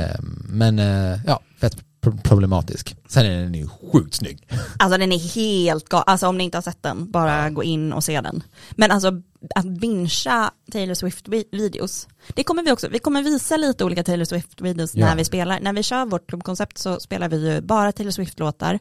[0.48, 1.76] Men eh, ja, fett
[2.22, 2.96] problematisk.
[3.08, 4.48] Sen är den ju sjukt snygg.
[4.78, 7.92] Alltså den är helt galen, alltså om ni inte har sett den, bara gå in
[7.92, 8.42] och se den.
[8.70, 9.22] Men alltså
[9.54, 14.90] att bingea Taylor Swift-videos, det kommer vi också, vi kommer visa lite olika Taylor Swift-videos
[14.94, 15.06] Ja.
[15.06, 15.60] när vi spelar.
[15.60, 18.78] När vi kör vårt klubbkoncept så spelar vi ju bara Taylor Swift-låtar.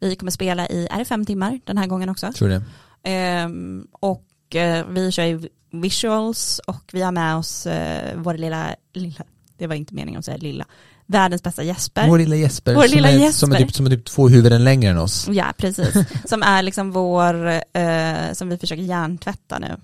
[0.00, 2.32] Vi kommer spela i, är det fem timmar den här gången också?
[2.32, 2.62] Tror det?
[3.02, 8.74] Ehm, och eh, vi kör ju visuals och vi har med oss eh, vår lilla,
[8.92, 9.24] lilla,
[9.56, 10.66] det var inte meningen att säga lilla,
[11.10, 12.08] världens bästa Jesper.
[12.08, 13.38] Vår lilla Jesper, Vår som, lilla är, Jesper.
[13.46, 15.28] Som, är typ, som är typ två huvuden längre än oss.
[15.30, 15.94] Ja, precis.
[16.28, 19.76] Som är liksom vår, eh, som vi försöker hjärntvätta nu.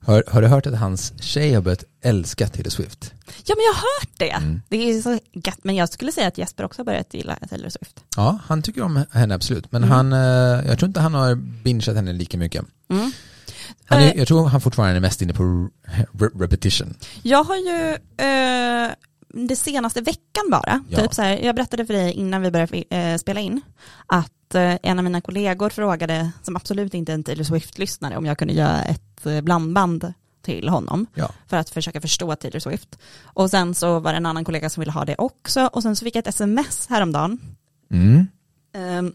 [0.00, 3.12] Har, har du hört att hans tjej har börjat älska Taylor Swift?
[3.44, 4.30] Ja, men jag har hört det.
[4.46, 4.62] Mm.
[4.68, 7.68] Det är så gött, men jag skulle säga att Jesper också har börjat gilla Taylor
[7.68, 8.00] Swift.
[8.16, 9.72] Ja, han tycker om henne absolut.
[9.72, 9.94] Men Mm.
[9.96, 12.64] han, eh, jag tror inte han har bingeat henne lika mycket.
[12.90, 13.12] Mm.
[13.84, 14.12] Han är, Eh.
[14.18, 15.42] jag tror han fortfarande är mest inne på
[16.12, 16.94] re- repetition.
[17.22, 17.90] Jag har ju
[18.26, 18.92] eh,
[19.36, 20.98] det senaste veckan bara, Ja.
[20.98, 23.60] typ så här, jag berättade för dig innan vi började eh, spela in,
[24.06, 28.26] att eh, en av mina kollegor frågade, som absolut inte är en Taylor Swift-lyssnare, om
[28.26, 30.12] jag kunde göra ett eh, blandband
[30.42, 31.30] till honom Ja.
[31.46, 32.98] för att försöka förstå Taylor Swift.
[33.24, 35.96] Och sen så var det en annan kollega som ville ha det också och sen
[35.96, 37.38] så fick jag ett sms häromdagen
[37.90, 38.26] Mm.
[38.74, 39.12] eh,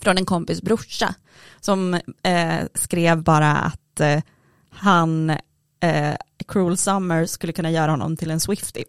[0.00, 1.14] från en kompis brorsa
[1.60, 4.20] som eh, skrev bara att eh,
[4.70, 5.30] han,
[5.80, 6.14] eh,
[6.48, 8.84] Cruel Summer skulle kunna göra honom till en Swiftie.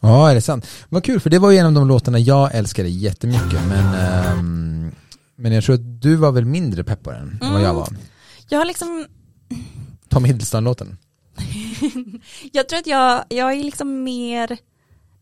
[0.00, 0.66] Ja, är det sant?
[0.88, 3.60] Vad kul, för det var ju en av de låtarna jag älskade jättemycket.
[3.68, 4.92] Men, ehm,
[5.36, 7.76] men jag tror att du var väl mindre pepp på den än vad jag Mm.
[7.76, 7.88] var.
[8.48, 9.06] Jag har liksom,
[10.08, 10.98] Tom Hiddleston-låten.
[12.52, 14.58] jag tror att jag, jag är liksom mer,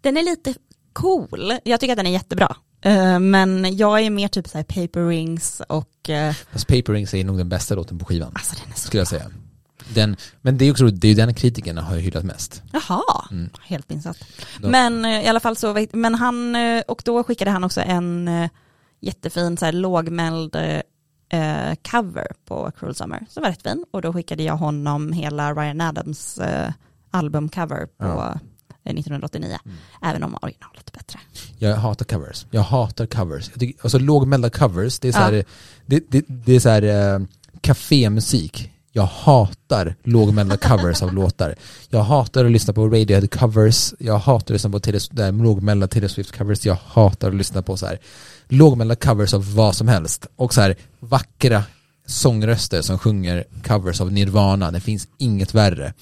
[0.01, 0.55] den är lite
[0.93, 2.57] cool, jag tycker att den är jättebra.
[2.83, 7.15] Eh, men jag är mer typ så här paper rings och, eh, Fast Paper Rings
[7.15, 9.31] är nog den bästa låten på skivan, alltså den är så skulle jag säga.
[9.95, 12.63] Den, men det är också det är ju den kritikerna har hyllat mest.
[12.73, 13.51] Jaha, Mm.
[13.63, 14.19] helt insatt.
[14.61, 18.29] Men eh, i alla fall så, men han, eh, och då skickade han också en
[18.29, 18.51] eh,
[19.01, 23.85] jättefin så här lågmäld eh, cover på Cruel Summer, som var rätt fin.
[23.91, 26.73] Och då skickade jag honom hela Ryan Adams eh,
[27.11, 28.39] albumcover på Ja.
[28.85, 29.77] eh, 1989, Mm.
[30.03, 31.19] även om originalet är bättre.
[31.59, 32.47] Jag hatar covers.
[32.51, 33.51] Jag hatar covers.
[33.51, 35.43] Jag tycker, alltså lågmälda covers, det är så här, Ja.
[35.87, 37.21] det, det, det är så här eh,
[37.61, 38.71] kafémusik.
[38.99, 41.55] Jag hatar lågmälda covers av låtar.
[41.89, 43.95] Jag hatar att lyssna på Radiohead covers.
[43.99, 46.67] Jag hatar att lyssna på lågmälda Taylor Swift covers.
[46.67, 47.99] Jag hatar att lyssna på så här
[48.49, 50.27] lågmälda covers av vad som helst.
[50.37, 51.63] Och så här vackra
[52.07, 54.71] sångröster som sjunger covers av Nirvana.
[54.71, 55.93] Det finns inget värre.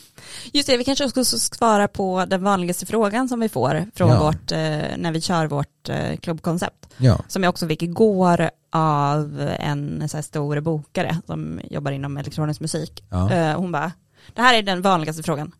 [0.52, 4.08] Just det, vi kanske också ska svara på den vanligaste frågan som vi får från
[4.10, 4.22] Ja.
[4.22, 4.58] vårt, eh,
[4.96, 6.86] när vi kör vårt eh, klubbkoncept.
[6.96, 7.18] Ja.
[7.28, 12.60] Som jag också fick igår av en så här stor bokare som jobbar inom elektronisk
[12.60, 13.04] musik.
[13.10, 13.32] Ja.
[13.32, 13.92] Eh, hon bara,
[14.34, 15.54] det här är den vanligaste frågan.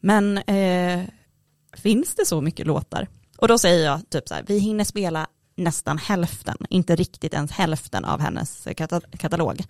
[0.00, 1.04] Men eh,
[1.72, 3.08] finns det så mycket låtar?
[3.38, 5.26] Och då säger jag typ så här, vi hinner spela
[5.60, 9.64] nästan hälften, inte riktigt ens hälften av hennes kata- katalog.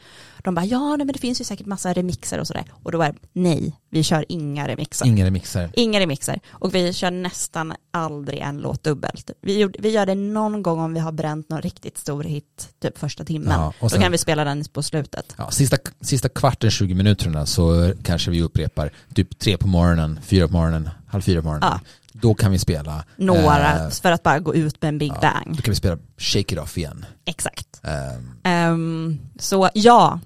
[0.45, 2.65] De bara, ja nej, men det finns ju säkert massa remixer och sådär.
[2.83, 5.07] Och då är det, nej, vi kör inga remixer.
[5.07, 5.71] Inga remixer.
[5.75, 6.41] Inga remixer.
[6.51, 9.31] Och vi kör nästan aldrig en låt dubbelt.
[9.43, 12.99] Vi, vi gör det någon gång om vi har bränt någon riktigt stor hit, typ
[12.99, 13.61] första timmen.
[13.61, 15.35] Ja, och sen- Då kan vi spela den på slutet.
[15.37, 20.47] Ja, sista, sista kvarten, 20 minuterna så kanske vi upprepar typ tre på morgonen, fyra
[20.49, 21.69] på morgonen, halv fyra på morgonen.
[21.73, 21.81] Ja.
[22.13, 25.21] Då kan vi spela Några, eh, för att bara gå ut med en big ja,
[25.21, 25.57] bang.
[25.57, 27.05] Då kan vi spela Shake It Off igen.
[27.25, 27.81] Exakt.
[27.83, 30.21] Ehm, Ehm, så ja,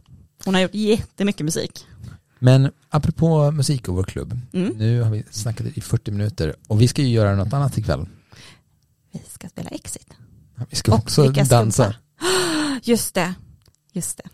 [0.44, 1.86] hon har gjort jättemycket musik.
[2.38, 4.40] men apropå musik och vår klubb.
[4.52, 4.72] Mm.
[4.76, 8.06] Nu har vi snackat i 40 minuter och vi ska ju göra något annat ikväll.
[9.12, 10.06] Vi ska spela Exit.
[10.70, 11.84] Vi ska Och också dansa.
[11.84, 11.94] skumpa.
[12.82, 13.34] Just det,
[13.92, 14.24] just det.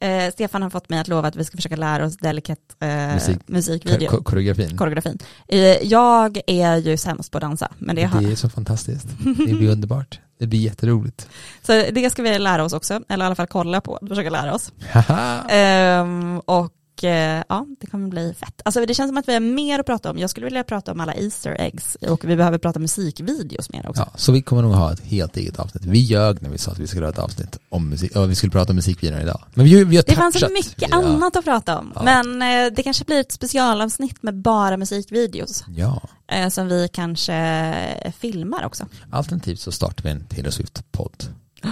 [0.00, 3.14] Eh, Stefan har fått mig att lova att vi ska försöka lära oss Delicate eh,
[3.14, 3.38] Musik.
[3.46, 4.08] musikvideo.
[4.10, 4.76] Ko- koreografin.
[4.76, 5.18] koreografin.
[5.48, 8.22] Eh, Jag är ju sämst på att dansa, men det Det har...
[8.30, 9.06] är så fantastiskt.
[9.18, 10.20] Det blir underbart.
[10.38, 11.28] Det blir jätteroligt.
[11.62, 14.54] Så det ska vi lära oss också, eller i alla fall kolla på, försöka lära
[14.54, 14.72] oss.
[15.48, 16.72] Ehm, och
[17.04, 18.62] eh, ja, det kommer bli fett.
[18.64, 20.18] Alltså det känns som att vi har mer att prata om.
[20.18, 24.02] Jag skulle vilja prata om alla Easter eggs och vi behöver prata musikvideos mer också.
[24.02, 25.84] ja, så vi kommer nog ha ett helt eget avsnitt.
[25.84, 28.34] Vi ljög när vi sa att vi skulle ha ett avsnitt om musik, och vi
[28.34, 29.40] skulle prata om musikvideon idag.
[29.54, 30.96] Men vi, vi har Det fanns så mycket ja.
[31.04, 31.92] annat att prata om.
[31.94, 32.02] Ja.
[32.02, 35.64] Men eh, det kanske blir ett specialavsnitt med bara musikvideos.
[35.76, 38.86] Ja, Eh, som vi kanske filmar också.
[39.10, 41.24] alternativt så startar vi en Taylor Swift-podd.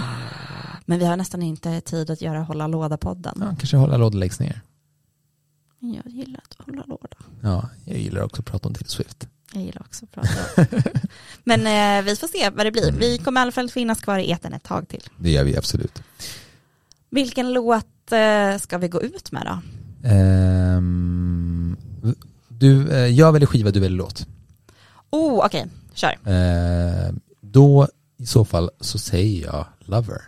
[0.85, 3.39] Men vi har nästan inte tid att göra Hålla Låda-podden.
[3.41, 4.61] Ja, kanske hålla låda läggs ner.
[5.79, 7.17] Men Jag gillar att hålla låda.
[7.43, 9.29] Ja, jag gillar också att prata om Taylor Swift.
[9.53, 10.79] Jag gillar också att prata.
[11.45, 12.93] Men eh, vi får se vad det blir.
[12.93, 15.03] Vi kommer i alla fall finnas kvar i eten ett tag till.
[15.17, 16.03] Det gör vi absolut.
[17.11, 19.61] Vilken låt eh, ska vi gå ut med då?
[20.09, 21.77] Ehm,
[22.49, 24.27] du, eh, jag väljer skiva, du väljer låt.
[25.11, 26.19] Oh, okej, kör.
[26.25, 30.23] Eh, då i så fall så säger jag Lover.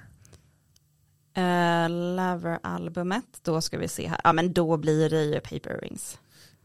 [1.39, 4.21] Uh, Lover-albumet, då ska vi se här.
[4.25, 6.19] Ja men då blir det ju Paper Rings.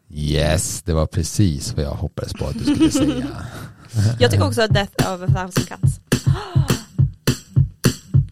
[0.10, 3.28] Yes, det var precis vad jag hoppades på att du skulle säga.
[4.20, 6.00] Jag tycker också Death of a thousand cuts.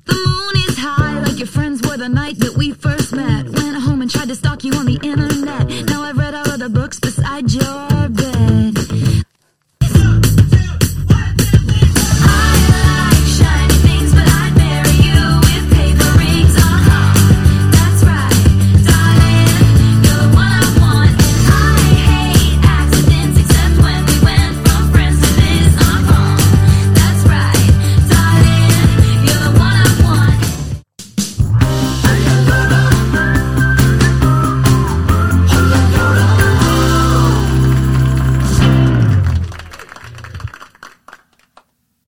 [0.06, 3.46] The moon is high, like your friends were the night that we first met.
[3.46, 5.86] Went home and tried to stalk you on the internet.
[5.90, 7.93] Now I've read all of the books beside yours.